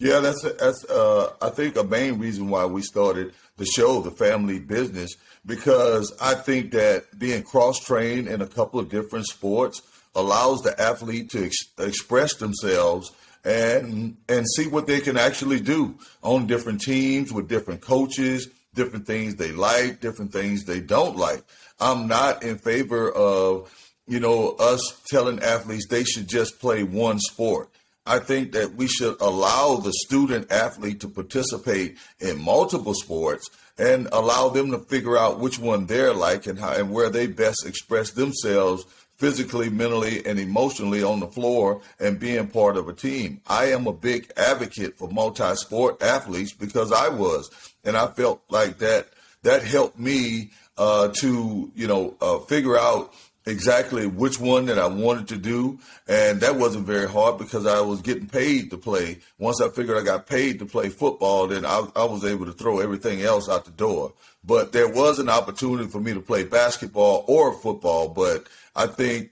Yeah, 0.00 0.20
that's 0.20 0.44
a, 0.44 0.50
that's 0.52 0.84
uh, 0.84 1.32
I 1.42 1.50
think 1.50 1.76
a 1.76 1.82
main 1.82 2.18
reason 2.20 2.48
why 2.48 2.64
we 2.66 2.82
started 2.82 3.34
the 3.56 3.66
show, 3.66 4.00
the 4.00 4.12
family 4.12 4.60
business, 4.60 5.16
because 5.44 6.16
I 6.20 6.34
think 6.34 6.70
that 6.70 7.18
being 7.18 7.42
cross 7.42 7.80
trained 7.80 8.28
in 8.28 8.40
a 8.40 8.46
couple 8.46 8.78
of 8.78 8.90
different 8.90 9.26
sports 9.26 9.82
allows 10.14 10.62
the 10.62 10.80
athlete 10.80 11.30
to 11.30 11.46
ex- 11.46 11.56
express 11.78 12.34
themselves 12.36 13.10
and 13.44 14.16
and 14.28 14.46
see 14.50 14.68
what 14.68 14.86
they 14.86 15.00
can 15.00 15.16
actually 15.16 15.58
do 15.58 15.96
on 16.22 16.46
different 16.46 16.80
teams 16.80 17.32
with 17.32 17.48
different 17.48 17.80
coaches, 17.80 18.48
different 18.76 19.04
things 19.04 19.34
they 19.34 19.50
like, 19.50 20.00
different 20.00 20.32
things 20.32 20.64
they 20.64 20.80
don't 20.80 21.16
like. 21.16 21.42
I'm 21.80 22.06
not 22.06 22.44
in 22.44 22.58
favor 22.58 23.10
of 23.10 23.68
you 24.06 24.20
know 24.20 24.50
us 24.60 25.02
telling 25.08 25.40
athletes 25.40 25.88
they 25.88 26.04
should 26.04 26.28
just 26.28 26.60
play 26.60 26.84
one 26.84 27.18
sport. 27.18 27.68
I 28.08 28.18
think 28.18 28.52
that 28.52 28.74
we 28.74 28.86
should 28.86 29.20
allow 29.20 29.76
the 29.76 29.92
student 29.92 30.50
athlete 30.50 31.00
to 31.00 31.08
participate 31.08 31.98
in 32.18 32.42
multiple 32.42 32.94
sports 32.94 33.50
and 33.76 34.08
allow 34.12 34.48
them 34.48 34.70
to 34.70 34.78
figure 34.78 35.18
out 35.18 35.38
which 35.38 35.58
one 35.58 35.86
they're 35.86 36.14
like 36.14 36.46
and 36.46 36.58
how 36.58 36.72
and 36.72 36.90
where 36.90 37.10
they 37.10 37.26
best 37.26 37.66
express 37.66 38.10
themselves 38.10 38.86
physically, 39.18 39.68
mentally, 39.68 40.24
and 40.24 40.38
emotionally 40.38 41.02
on 41.02 41.20
the 41.20 41.26
floor 41.26 41.82
and 42.00 42.18
being 42.18 42.46
part 42.46 42.76
of 42.76 42.88
a 42.88 42.92
team. 42.92 43.40
I 43.46 43.66
am 43.66 43.86
a 43.86 43.92
big 43.92 44.32
advocate 44.36 44.96
for 44.96 45.10
multi-sport 45.10 46.02
athletes 46.02 46.52
because 46.52 46.92
I 46.92 47.08
was, 47.08 47.50
and 47.84 47.96
I 47.96 48.06
felt 48.06 48.42
like 48.48 48.78
that 48.78 49.08
that 49.42 49.62
helped 49.62 49.98
me 49.98 50.50
uh, 50.78 51.08
to 51.08 51.70
you 51.74 51.86
know 51.86 52.16
uh, 52.20 52.38
figure 52.38 52.78
out 52.78 53.12
exactly 53.48 54.06
which 54.06 54.38
one 54.38 54.66
that 54.66 54.78
I 54.78 54.86
wanted 54.86 55.28
to 55.28 55.36
do. 55.36 55.78
And 56.06 56.40
that 56.40 56.56
wasn't 56.56 56.86
very 56.86 57.08
hard 57.08 57.38
because 57.38 57.66
I 57.66 57.80
was 57.80 58.02
getting 58.02 58.28
paid 58.28 58.70
to 58.70 58.76
play. 58.76 59.18
Once 59.38 59.60
I 59.60 59.68
figured 59.68 59.98
I 59.98 60.04
got 60.04 60.26
paid 60.26 60.58
to 60.58 60.66
play 60.66 60.88
football, 60.88 61.46
then 61.46 61.64
I, 61.64 61.86
I, 61.96 62.04
was 62.04 62.24
able 62.24 62.46
to 62.46 62.52
throw 62.52 62.80
everything 62.80 63.22
else 63.22 63.48
out 63.48 63.64
the 63.64 63.70
door. 63.70 64.12
But 64.44 64.72
there 64.72 64.88
was 64.88 65.18
an 65.18 65.28
opportunity 65.28 65.88
for 65.88 66.00
me 66.00 66.14
to 66.14 66.20
play 66.20 66.44
basketball 66.44 67.24
or 67.26 67.54
football. 67.54 68.08
But 68.08 68.46
I 68.76 68.86
think 68.86 69.30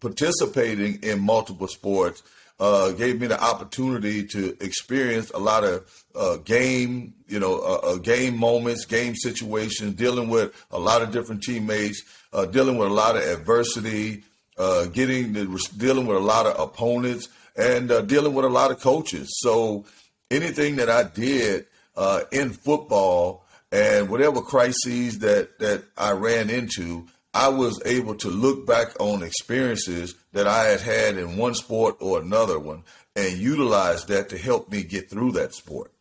participating 0.00 1.02
in 1.02 1.20
multiple 1.20 1.68
sports 1.68 2.22
uh, 2.62 2.92
gave 2.92 3.20
me 3.20 3.26
the 3.26 3.42
opportunity 3.42 4.24
to 4.24 4.56
experience 4.60 5.32
a 5.34 5.38
lot 5.38 5.64
of 5.64 6.04
uh, 6.14 6.36
game, 6.36 7.12
you 7.26 7.40
know, 7.40 7.58
uh, 7.58 7.80
uh 7.82 7.96
game 7.96 8.38
moments, 8.38 8.84
game 8.84 9.16
situations, 9.16 9.94
dealing 9.94 10.28
with 10.28 10.54
a 10.70 10.78
lot 10.78 11.02
of 11.02 11.10
different 11.10 11.42
teammates, 11.42 12.04
uh, 12.32 12.46
dealing 12.46 12.78
with 12.78 12.86
a 12.86 12.92
lot 12.92 13.16
of 13.16 13.22
adversity, 13.24 14.22
uh, 14.58 14.86
getting 14.86 15.32
the, 15.32 15.68
dealing 15.76 16.06
with 16.06 16.16
a 16.16 16.20
lot 16.20 16.46
of 16.46 16.56
opponents, 16.60 17.28
and 17.56 17.88
dealing 18.06 18.32
with 18.32 18.44
a 18.44 18.48
lot 18.48 18.70
of 18.70 18.78
coaches. 18.78 19.28
So 19.40 19.84
anything 20.30 20.76
that 20.76 20.88
I 20.88 21.02
did 21.02 21.66
in 22.30 22.50
football 22.50 23.44
and 23.72 24.08
whatever 24.08 24.40
crises 24.40 25.18
that 25.18 25.58
that 25.58 25.82
I 25.98 26.12
ran 26.12 26.48
into, 26.48 27.08
I 27.34 27.48
was 27.48 27.80
able 27.86 28.14
to 28.16 28.28
look 28.28 28.66
back 28.66 28.88
on 29.00 29.22
experiences 29.22 30.14
that 30.32 30.46
I 30.46 30.64
had 30.64 30.80
had 30.80 31.16
in 31.16 31.36
one 31.36 31.54
sport 31.54 31.96
or 32.00 32.20
another 32.20 32.58
one 32.58 32.84
and 33.16 33.38
utilize 33.38 34.04
that 34.06 34.28
to 34.30 34.38
help 34.38 34.70
me 34.70 34.82
get 34.82 35.08
through 35.08 35.32
that 35.32 35.54
sport. 35.54 35.92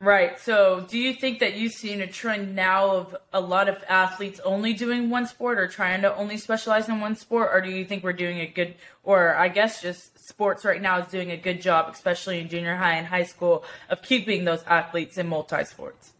Right. 0.00 0.36
So, 0.40 0.84
do 0.88 0.98
you 0.98 1.14
think 1.14 1.38
that 1.38 1.54
you've 1.54 1.74
seen 1.74 2.00
a 2.00 2.08
trend 2.08 2.56
now 2.56 2.90
of 2.90 3.16
a 3.32 3.40
lot 3.40 3.68
of 3.68 3.84
athletes 3.88 4.40
only 4.44 4.72
doing 4.72 5.10
one 5.10 5.28
sport 5.28 5.60
or 5.60 5.68
trying 5.68 6.02
to 6.02 6.12
only 6.16 6.38
specialize 6.38 6.88
in 6.88 6.98
one 7.00 7.14
sport? 7.14 7.50
Or 7.52 7.60
do 7.60 7.70
you 7.70 7.84
think 7.84 8.02
we're 8.02 8.12
doing 8.12 8.40
a 8.40 8.48
good, 8.48 8.74
or 9.04 9.36
I 9.36 9.46
guess 9.46 9.80
just 9.80 10.18
sports 10.28 10.64
right 10.64 10.82
now 10.82 10.98
is 10.98 11.06
doing 11.06 11.30
a 11.30 11.36
good 11.36 11.62
job, 11.62 11.88
especially 11.92 12.40
in 12.40 12.48
junior 12.48 12.74
high 12.74 12.94
and 12.94 13.06
high 13.06 13.22
school, 13.22 13.64
of 13.90 14.02
keeping 14.02 14.44
those 14.44 14.64
athletes 14.64 15.18
in 15.18 15.28
multi 15.28 15.62
sports? 15.62 16.14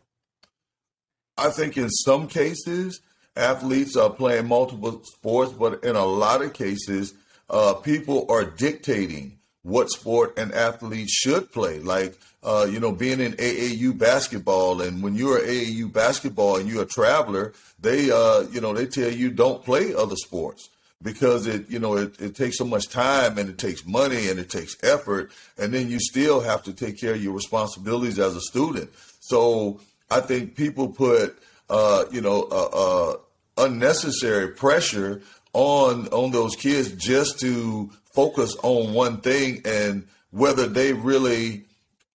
I 1.37 1.51
think 1.51 1.77
in 1.77 1.91
some 1.91 2.29
cases, 2.29 3.01
athletes 3.37 3.97
are 3.97 4.11
playing 4.11 4.49
multiple 4.49 5.03
sports, 5.05 5.53
but 5.53 5.83
in 5.85 5.97
a 5.97 6.05
lot 6.05 6.43
of 6.43 6.53
cases, 6.53 7.15
uh, 7.51 7.75
people 7.75 8.27
are 8.29 8.45
dictating 8.45 9.39
what 9.63 9.91
sport 9.91 10.39
an 10.39 10.53
athlete 10.53 11.09
should 11.09 11.53
play. 11.53 11.79
Like, 11.79 12.19
uh, 12.43 12.67
you 12.69 12.81
know, 12.81 12.93
being 12.93 13.21
in 13.21 13.33
AAU 13.35 13.97
basketball, 13.97 14.81
and 14.81 15.03
when 15.03 15.15
you're 15.15 15.39
AAU 15.39 15.93
basketball 15.93 16.57
and 16.57 16.69
you're 16.69 16.83
a 16.83 16.87
traveler, 16.87 17.53
they, 17.81 18.11
uh, 18.11 18.43
you 18.53 18.61
know, 18.61 18.73
they 18.73 18.87
tell 18.87 19.11
you 19.11 19.31
don't 19.31 19.65
play 19.65 19.95
other 19.95 20.17
sports 20.17 20.69
because 21.03 21.47
it, 21.47 21.69
you 21.71 21.79
know, 21.79 21.97
it, 21.97 22.21
it 22.21 22.35
takes 22.35 22.59
so 22.59 22.65
much 22.65 22.89
time 22.89 23.39
and 23.39 23.49
it 23.49 23.59
takes 23.59 23.87
money 23.87 24.29
and 24.29 24.39
it 24.39 24.51
takes 24.51 24.77
effort, 24.83 25.31
and 25.59 25.73
then 25.73 25.89
you 25.89 25.99
still 26.01 26.41
have 26.41 26.63
to 26.65 26.73
take 26.73 26.99
care 26.99 27.15
of 27.15 27.23
your 27.23 27.33
responsibilities 27.33 28.19
as 28.19 28.35
a 28.35 28.41
student. 28.41 28.91
So 29.21 29.81
I 30.11 30.21
think 30.21 30.57
people 30.57 30.89
put 30.89 31.39
uh, 31.73 32.05
you 32.13 32.21
know, 32.21 32.47
uh, 32.51 32.69
uh, 32.73 33.17
unnecessary 33.57 34.49
pressure 34.49 35.23
on 35.55 36.07
on 36.09 36.31
those 36.31 36.55
kids 36.55 36.93
just 36.93 37.41
to 37.41 37.91
focus 38.13 38.55
on 38.63 38.93
one 38.93 39.23
thing 39.23 39.63
and 39.65 40.07
whether 40.31 40.67
they 40.67 40.93
really 40.93 41.65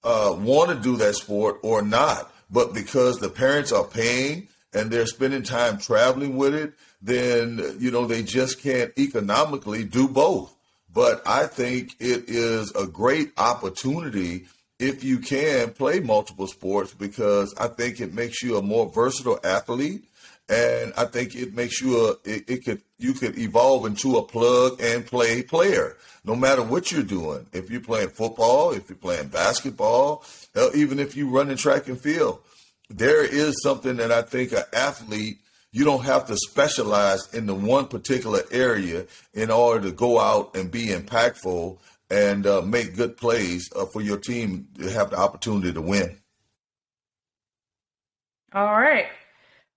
uh, 0.04 0.36
want 0.38 0.70
to 0.70 0.76
do 0.76 0.96
that 0.96 1.16
sport 1.16 1.58
or 1.64 1.82
not. 1.82 2.32
But 2.52 2.76
because 2.76 3.18
the 3.18 3.30
parents 3.30 3.72
are 3.72 3.84
paying 3.84 4.48
and 4.74 4.92
they're 4.92 5.08
spending 5.08 5.42
time 5.42 5.80
traveling 5.80 6.38
with 6.38 6.54
it, 6.54 6.74
then 7.02 7.78
you 7.80 7.90
know 7.90 8.06
they 8.06 8.22
just 8.22 8.62
can't 8.62 8.92
economically 8.98 9.84
do 9.84 10.08
both. 10.08 10.54
But 10.94 11.24
I 11.26 11.48
think 11.48 11.96
it 12.00 12.26
is 12.28 12.72
a 12.76 12.86
great 12.86 13.32
opportunity 13.38 14.46
if 14.80 15.04
you 15.04 15.20
can 15.20 15.72
play 15.72 16.00
multiple 16.00 16.48
sports 16.48 16.94
because 16.94 17.54
I 17.58 17.68
think 17.68 18.00
it 18.00 18.14
makes 18.14 18.44
you 18.44 18.58
a 18.58 18.62
more 18.62 18.90
versatile 18.90 19.40
athlete 19.44 20.06
and 20.50 20.94
I 20.96 21.06
think 21.06 21.36
it 21.36 21.54
makes 21.54 21.82
you 21.82 22.08
a 22.08 22.12
it, 22.24 22.44
it, 22.48 22.66
could 22.66 22.82
you 22.98 23.14
could 23.14 23.38
evolve 23.38 23.86
into 23.86 24.18
a 24.18 24.24
plug 24.24 24.80
and 24.82 25.06
play 25.06 25.42
player 25.44 25.98
no 26.24 26.36
matter 26.36 26.62
what 26.62 26.92
you're 26.92 27.04
doing. 27.04 27.48
If 27.54 27.70
you're 27.70 27.82
playing 27.82 28.10
football, 28.10 28.72
if 28.72 28.90
you're 28.90 28.98
playing 28.98 29.30
basketball, 29.30 30.24
even 30.76 31.00
if 31.00 31.16
you 31.16 31.30
run 31.30 31.50
in 31.50 31.58
track 31.58 31.88
and 31.88 32.00
field, 32.00 32.40
there 32.90 33.26
is 33.26 33.62
something 33.62 33.98
that 33.98 34.12
I 34.12 34.22
think 34.22 34.52
an 34.52 34.64
athlete 34.74 35.40
you 35.72 35.84
don't 35.84 36.06
have 36.06 36.28
to 36.28 36.38
specialize 36.38 37.28
in 37.34 37.46
the 37.46 37.54
one 37.54 37.88
particular 37.88 38.42
area 38.52 39.06
in 39.34 39.52
order 39.52 39.90
to 39.90 39.92
go 39.92 40.20
out 40.20 40.56
and 40.56 40.72
be 40.72 40.88
impactful 40.88 41.78
and 42.10 42.48
uh, 42.48 42.62
make 42.62 42.96
good 42.96 43.18
plays 43.18 43.70
uh, 43.76 43.86
for 43.86 44.02
your 44.02 44.18
team 44.18 44.68
to 44.78 44.90
have 44.90 45.10
the 45.10 45.18
opportunity 45.18 45.74
to 45.74 45.82
win. 45.82 46.18
All 48.54 48.74
right. 48.74 49.08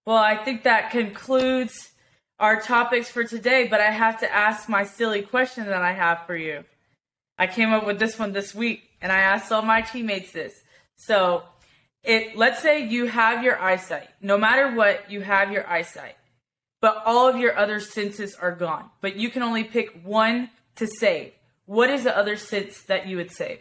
Well, 0.07 0.17
I 0.17 0.37
think 0.37 0.63
that 0.63 0.91
concludes 0.91 1.91
our 2.39 2.61
topics 2.61 3.11
for 3.11 3.25
today, 3.25 3.67
but 3.69 3.81
I 3.81 3.91
have 3.91 4.21
to 4.21 4.33
ask 4.33 4.69
my 4.69 4.85
silly 4.85 5.23
question 5.23 5.67
that 5.67 5.83
I 5.83 5.93
have 5.93 6.27
for 6.27 6.37
you. 6.37 6.65
I 7.39 7.47
came 7.47 7.73
up 7.73 7.87
with 7.87 7.99
this 7.99 8.19
one 8.19 8.33
this 8.33 8.55
week 8.55 8.83
and 9.03 9.13
I 9.13 9.21
asked 9.21 9.53
all 9.53 9.63
my 9.63 9.83
teammates 9.83 10.33
this. 10.33 10.53
So, 10.97 11.45
it 12.03 12.37
let's 12.37 12.63
say 12.63 12.87
you 12.87 13.07
have 13.07 13.45
your 13.45 13.61
eyesight. 13.61 14.09
No 14.23 14.39
matter 14.39 14.75
what, 14.75 15.11
you 15.11 15.21
have 15.21 15.53
your 15.53 15.69
eyesight. 15.69 16.17
But 16.81 17.03
all 17.05 17.29
of 17.29 17.37
your 17.37 17.59
other 17.59 17.79
senses 17.79 18.35
are 18.35 18.53
gone. 18.53 18.91
But 19.03 19.17
you 19.17 19.29
can 19.29 19.43
only 19.43 19.65
pick 19.65 20.01
one 20.03 20.49
to 20.77 20.87
save. 20.87 21.33
What 21.71 21.89
is 21.89 22.03
the 22.03 22.19
other 22.19 22.37
sense 22.37 22.83
that 22.89 23.07
you 23.07 23.17
would 23.19 23.31
save? 23.31 23.61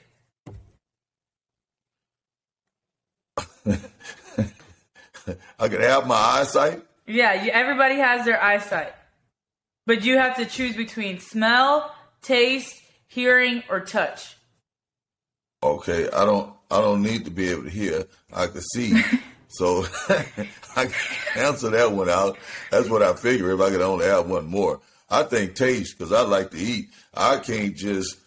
I 5.60 5.67
could 5.67 5.82
have 5.82 6.08
my 6.08 6.15
eyesight. 6.15 6.82
Yeah, 7.06 7.43
you, 7.43 7.52
everybody 7.52 7.98
has 7.98 8.26
their 8.26 8.41
eyesight, 8.41 8.95
but 9.86 10.04
you 10.04 10.17
have 10.17 10.38
to 10.38 10.48
choose 10.48 10.76
between 10.76 11.19
smell, 11.19 11.93
taste, 12.24 12.82
hearing, 13.06 13.62
or 13.69 13.82
touch. 13.82 14.38
Okay, 15.62 16.10
I 16.10 16.26
don't. 16.26 16.52
I 16.72 16.82
don't 16.82 17.04
need 17.04 17.26
to 17.26 17.32
be 17.32 17.50
able 17.50 17.65
to 17.65 17.69
hear. 17.69 18.06
I 18.34 18.48
can 18.48 18.62
see. 18.62 19.00
so 19.50 19.86
I 20.76 20.88
can 20.88 20.93
answer 21.36 21.69
that 21.69 21.91
one 21.91 22.10
out. 22.10 22.39
That's 22.72 22.89
what 22.89 23.04
I 23.04 23.13
figure. 23.13 23.52
If 23.52 23.62
I 23.62 23.69
could 23.69 23.82
only 23.82 24.08
have 24.08 24.28
one 24.28 24.48
more, 24.48 24.82
I 25.10 25.24
think 25.24 25.56
taste 25.56 25.98
because 25.98 26.13
I 26.13 26.22
like 26.22 26.52
to 26.52 26.58
eat. 26.58 26.89
I 27.13 27.38
can't 27.38 27.76
just 27.76 28.17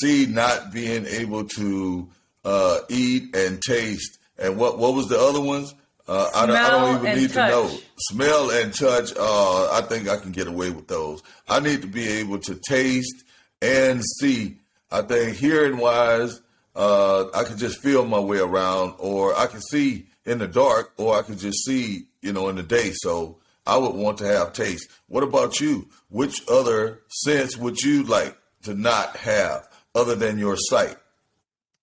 see 0.00 0.26
not 0.26 0.72
being 0.72 1.06
able 1.06 1.44
to 1.44 2.08
uh, 2.44 2.78
eat 2.88 3.34
and 3.36 3.60
taste. 3.62 4.18
And 4.38 4.56
what 4.56 4.78
what 4.78 4.94
was 4.94 5.08
the 5.08 5.18
other 5.18 5.40
ones? 5.40 5.74
Uh, 6.06 6.30
I, 6.34 6.46
don't, 6.46 6.56
I, 6.56 6.70
don't, 6.70 7.04
even 7.04 7.20
need 7.20 7.30
touch. 7.32 7.50
to 7.50 7.54
know. 7.54 7.78
Smell 7.98 8.50
and 8.50 8.72
touch. 8.72 9.12
Uh, 9.14 9.70
I 9.70 9.82
think 9.82 10.08
I 10.08 10.16
can 10.16 10.32
get 10.32 10.46
away 10.46 10.70
with 10.70 10.88
those. 10.88 11.22
I 11.46 11.60
need 11.60 11.82
to 11.82 11.86
be 11.86 12.08
able 12.08 12.38
to 12.38 12.54
taste 12.54 13.24
and 13.60 14.02
see. 14.18 14.56
I 14.90 15.02
think 15.02 15.36
hearing 15.36 15.76
wise, 15.76 16.40
uh, 16.74 17.26
I 17.34 17.44
can 17.44 17.58
just 17.58 17.82
feel 17.82 18.06
my 18.06 18.18
way 18.18 18.38
around, 18.38 18.94
or 18.96 19.36
I 19.38 19.46
can 19.48 19.60
see 19.60 20.06
in 20.24 20.38
the 20.38 20.48
dark, 20.48 20.94
or 20.96 21.18
I 21.18 21.22
could 21.22 21.38
just 21.38 21.64
see, 21.66 22.06
you 22.22 22.32
know, 22.32 22.48
in 22.48 22.56
the 22.56 22.62
day. 22.62 22.92
So 22.94 23.36
I 23.68 23.76
would 23.76 23.94
want 23.94 24.18
to 24.18 24.26
have 24.26 24.54
taste. 24.54 24.88
What 25.08 25.22
about 25.22 25.60
you? 25.60 25.88
Which 26.08 26.42
other 26.48 27.02
sense 27.08 27.56
would 27.56 27.80
you 27.82 28.02
like 28.02 28.36
to 28.62 28.74
not 28.74 29.18
have 29.18 29.68
other 29.94 30.14
than 30.14 30.38
your 30.38 30.56
sight? 30.56 30.96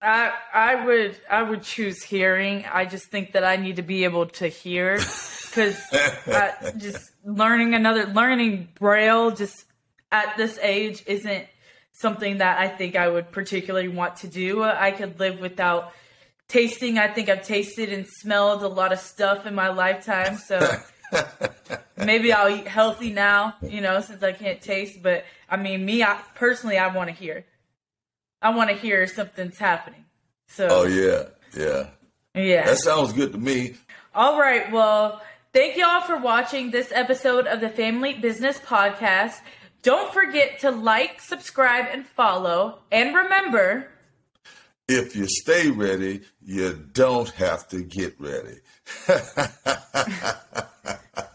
I 0.01 0.33
I 0.53 0.83
would 0.83 1.15
I 1.29 1.43
would 1.43 1.63
choose 1.63 2.03
hearing. 2.03 2.65
I 2.71 2.85
just 2.85 3.09
think 3.11 3.33
that 3.33 3.43
I 3.43 3.55
need 3.57 3.75
to 3.77 3.83
be 3.83 4.03
able 4.03 4.25
to 4.25 4.47
hear 4.47 4.95
because 4.95 5.79
just 6.77 7.11
learning 7.23 7.75
another 7.75 8.07
learning 8.07 8.69
braille 8.79 9.31
just 9.31 9.65
at 10.11 10.35
this 10.37 10.57
age 10.61 11.03
isn't 11.05 11.45
something 11.93 12.39
that 12.39 12.59
I 12.59 12.67
think 12.67 12.95
I 12.95 13.07
would 13.07 13.31
particularly 13.31 13.87
want 13.87 14.17
to 14.17 14.27
do. 14.27 14.63
I 14.63 14.91
could 14.91 15.19
live 15.19 15.39
without 15.39 15.93
tasting. 16.47 16.97
I 16.97 17.07
think 17.07 17.29
I've 17.29 17.45
tasted 17.45 17.91
and 17.91 18.05
smelled 18.07 18.63
a 18.63 18.67
lot 18.67 18.91
of 18.91 18.99
stuff 18.99 19.45
in 19.45 19.55
my 19.55 19.69
lifetime, 19.69 20.37
so 20.37 20.59
maybe 21.97 22.33
I'll 22.33 22.49
eat 22.49 22.67
healthy 22.67 23.11
now, 23.11 23.55
you 23.61 23.81
know, 23.81 24.01
since 24.01 24.23
I 24.23 24.31
can't 24.31 24.61
taste. 24.61 25.01
But 25.01 25.25
I 25.49 25.57
mean, 25.57 25.85
me 25.85 26.03
I, 26.03 26.19
personally, 26.35 26.77
I 26.77 26.87
want 26.87 27.09
to 27.09 27.15
hear. 27.15 27.45
I 28.41 28.55
want 28.55 28.69
to 28.69 28.75
hear 28.75 29.07
something's 29.07 29.57
happening. 29.57 30.05
So. 30.47 30.67
Oh 30.69 30.85
yeah, 30.85 31.23
yeah. 31.57 31.87
Yeah. 32.35 32.65
That 32.65 32.79
sounds 32.79 33.13
good 33.13 33.31
to 33.31 33.37
me. 33.37 33.75
All 34.13 34.39
right. 34.39 34.71
Well, 34.71 35.21
thank 35.53 35.77
you 35.77 35.85
all 35.85 36.01
for 36.01 36.17
watching 36.17 36.71
this 36.71 36.91
episode 36.93 37.47
of 37.47 37.61
the 37.61 37.69
Family 37.69 38.13
Business 38.13 38.59
Podcast. 38.59 39.39
Don't 39.81 40.13
forget 40.13 40.59
to 40.59 40.71
like, 40.71 41.21
subscribe, 41.21 41.85
and 41.91 42.05
follow. 42.05 42.79
And 42.91 43.15
remember, 43.15 43.87
if 44.87 45.15
you 45.15 45.27
stay 45.27 45.69
ready, 45.69 46.21
you 46.43 46.87
don't 46.91 47.29
have 47.31 47.67
to 47.69 47.83
get 47.83 48.19
ready. 48.19 48.57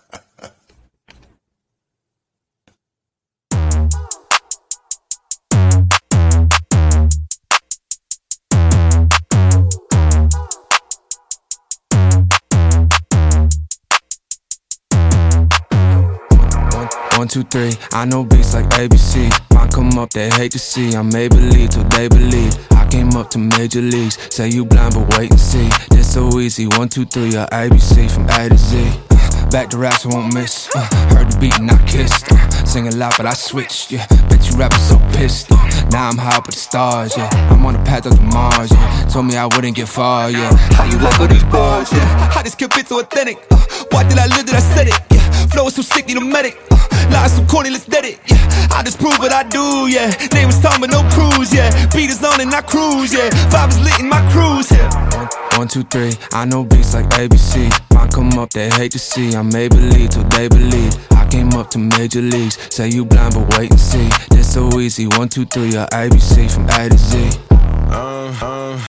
One, 17.21 17.29
two, 17.29 17.43
three. 17.43 17.75
I 17.93 18.07
know 18.07 18.25
beats 18.25 18.55
like 18.55 18.65
ABC. 18.71 19.29
Might 19.53 19.71
come 19.71 19.99
up, 19.99 20.09
they 20.09 20.31
hate 20.31 20.53
to 20.53 20.59
see. 20.59 20.97
I 20.97 21.03
may 21.03 21.29
believe 21.29 21.69
till 21.69 21.85
they 21.85 22.09
believe. 22.09 22.57
I 22.73 22.89
came 22.89 23.11
up 23.11 23.29
to 23.33 23.39
major 23.39 23.83
leagues. 23.83 24.17
Say 24.35 24.49
you 24.49 24.65
blind, 24.65 24.95
but 24.95 25.19
wait 25.19 25.31
and 25.31 25.39
see. 25.39 25.69
This 25.91 26.15
so 26.15 26.41
easy. 26.41 26.67
One, 26.79 26.89
two, 26.89 27.05
three. 27.05 27.37
Or 27.37 27.45
ABC 27.53 28.11
from 28.11 28.25
A 28.31 28.49
to 28.49 28.57
Z. 28.57 29.30
Back 29.51 29.69
to 29.71 29.79
raps, 29.79 30.07
I 30.07 30.11
won't 30.11 30.33
miss. 30.33 30.69
Uh, 30.75 30.87
heard 31.13 31.33
the 31.33 31.39
beat 31.41 31.59
and 31.59 31.71
I 31.71 31.77
kissed. 31.85 32.31
Uh, 32.31 32.51
sing 32.65 32.87
a 32.87 32.95
lot, 32.95 33.17
but 33.17 33.27
I 33.27 33.35
switched. 33.35 33.91
Yeah, 33.91 34.07
bet 34.29 34.49
you 34.49 34.57
rappers 34.57 34.81
so 34.81 34.97
pissed. 35.13 35.51
Uh, 35.51 35.57
now 35.91 36.09
I'm 36.09 36.17
high 36.17 36.37
up 36.37 36.47
with 36.47 36.55
the 36.55 36.61
stars. 36.61 37.17
Yeah, 37.17 37.29
I'm 37.51 37.67
on 37.67 37.75
the 37.75 37.81
path 37.81 38.07
up 38.07 38.15
to 38.15 38.23
Mars. 38.23 38.71
Yeah, 38.71 39.05
told 39.11 39.27
me 39.27 39.37
I 39.37 39.47
wouldn't 39.47 39.75
get 39.75 39.89
far. 39.89 40.31
Yeah, 40.31 40.55
how 40.79 40.85
you 40.85 40.99
like 40.99 41.19
all 41.19 41.27
these 41.27 41.43
bars? 41.45 41.93
Yeah, 41.93 42.31
how 42.31 42.43
this 42.43 42.55
kid 42.55 42.73
fit 42.73 42.87
so 42.87 43.01
authentic? 43.01 43.39
Uh, 43.51 43.59
why 43.91 44.09
did 44.09 44.19
I 44.19 44.27
live 44.27 44.47
that 44.47 44.55
I 44.55 44.61
said 44.61 44.87
it? 44.87 44.95
Yeah, 45.11 45.47
flow 45.49 45.67
is 45.67 45.75
so 45.75 45.83
sick, 45.83 46.07
need 46.07 46.17
a 46.19 46.21
medic. 46.21 46.57
Uh, 46.71 46.77
Lies 47.11 47.35
so 47.35 47.45
corny, 47.47 47.71
let's 47.71 47.87
dead 47.87 48.05
it. 48.05 48.21
Yeah, 48.31 48.69
I 48.71 48.83
just 48.85 49.01
prove 49.01 49.19
what 49.19 49.33
I 49.33 49.43
do. 49.43 49.89
Yeah, 49.91 50.11
name 50.33 50.49
is 50.49 50.61
Tom, 50.61 50.81
but 50.81 50.91
no 50.91 51.03
cruise. 51.11 51.53
Yeah, 51.53 51.71
beat 51.91 52.11
is 52.11 52.23
on 52.23 52.41
and 52.41 52.55
I 52.55 52.61
cruise. 52.63 53.13
Yeah, 53.13 53.29
vibe 53.51 53.71
is 53.71 53.81
lit 53.81 53.99
in 53.99 54.09
my 54.09 54.23
cruise. 54.31 54.71
Yeah. 54.71 54.89
One, 55.19 55.29
one, 55.59 55.69
two, 55.69 55.83
three. 55.83 56.13
I 56.33 56.45
know 56.45 56.63
beats 56.65 56.95
like 56.95 57.07
ABC. 57.11 57.69
Might 57.93 58.13
come 58.13 58.39
up, 58.39 58.51
they 58.51 58.71
hate 58.71 58.93
to 58.93 58.99
see. 58.99 59.35
I 59.41 59.43
may 59.43 59.69
believe 59.69 60.11
till 60.11 60.25
they 60.25 60.49
believe. 60.49 60.93
I 61.13 61.27
came 61.27 61.49
up 61.55 61.71
to 61.71 61.79
major 61.79 62.21
leagues. 62.21 62.59
Say 62.69 62.91
you 62.91 63.07
blind, 63.07 63.33
but 63.33 63.57
wait 63.57 63.71
and 63.71 63.81
see. 63.81 64.07
This 64.29 64.53
so 64.53 64.69
easy. 64.79 65.07
One, 65.17 65.31
two, 65.31 65.47
three. 65.47 65.75
Or 65.79 65.87
ABC 65.87 66.53
from 66.53 66.69
A 66.69 66.91
to 66.91 66.99
Z. 66.99 67.31
Uh, 67.51 68.37
uh. 68.43 68.71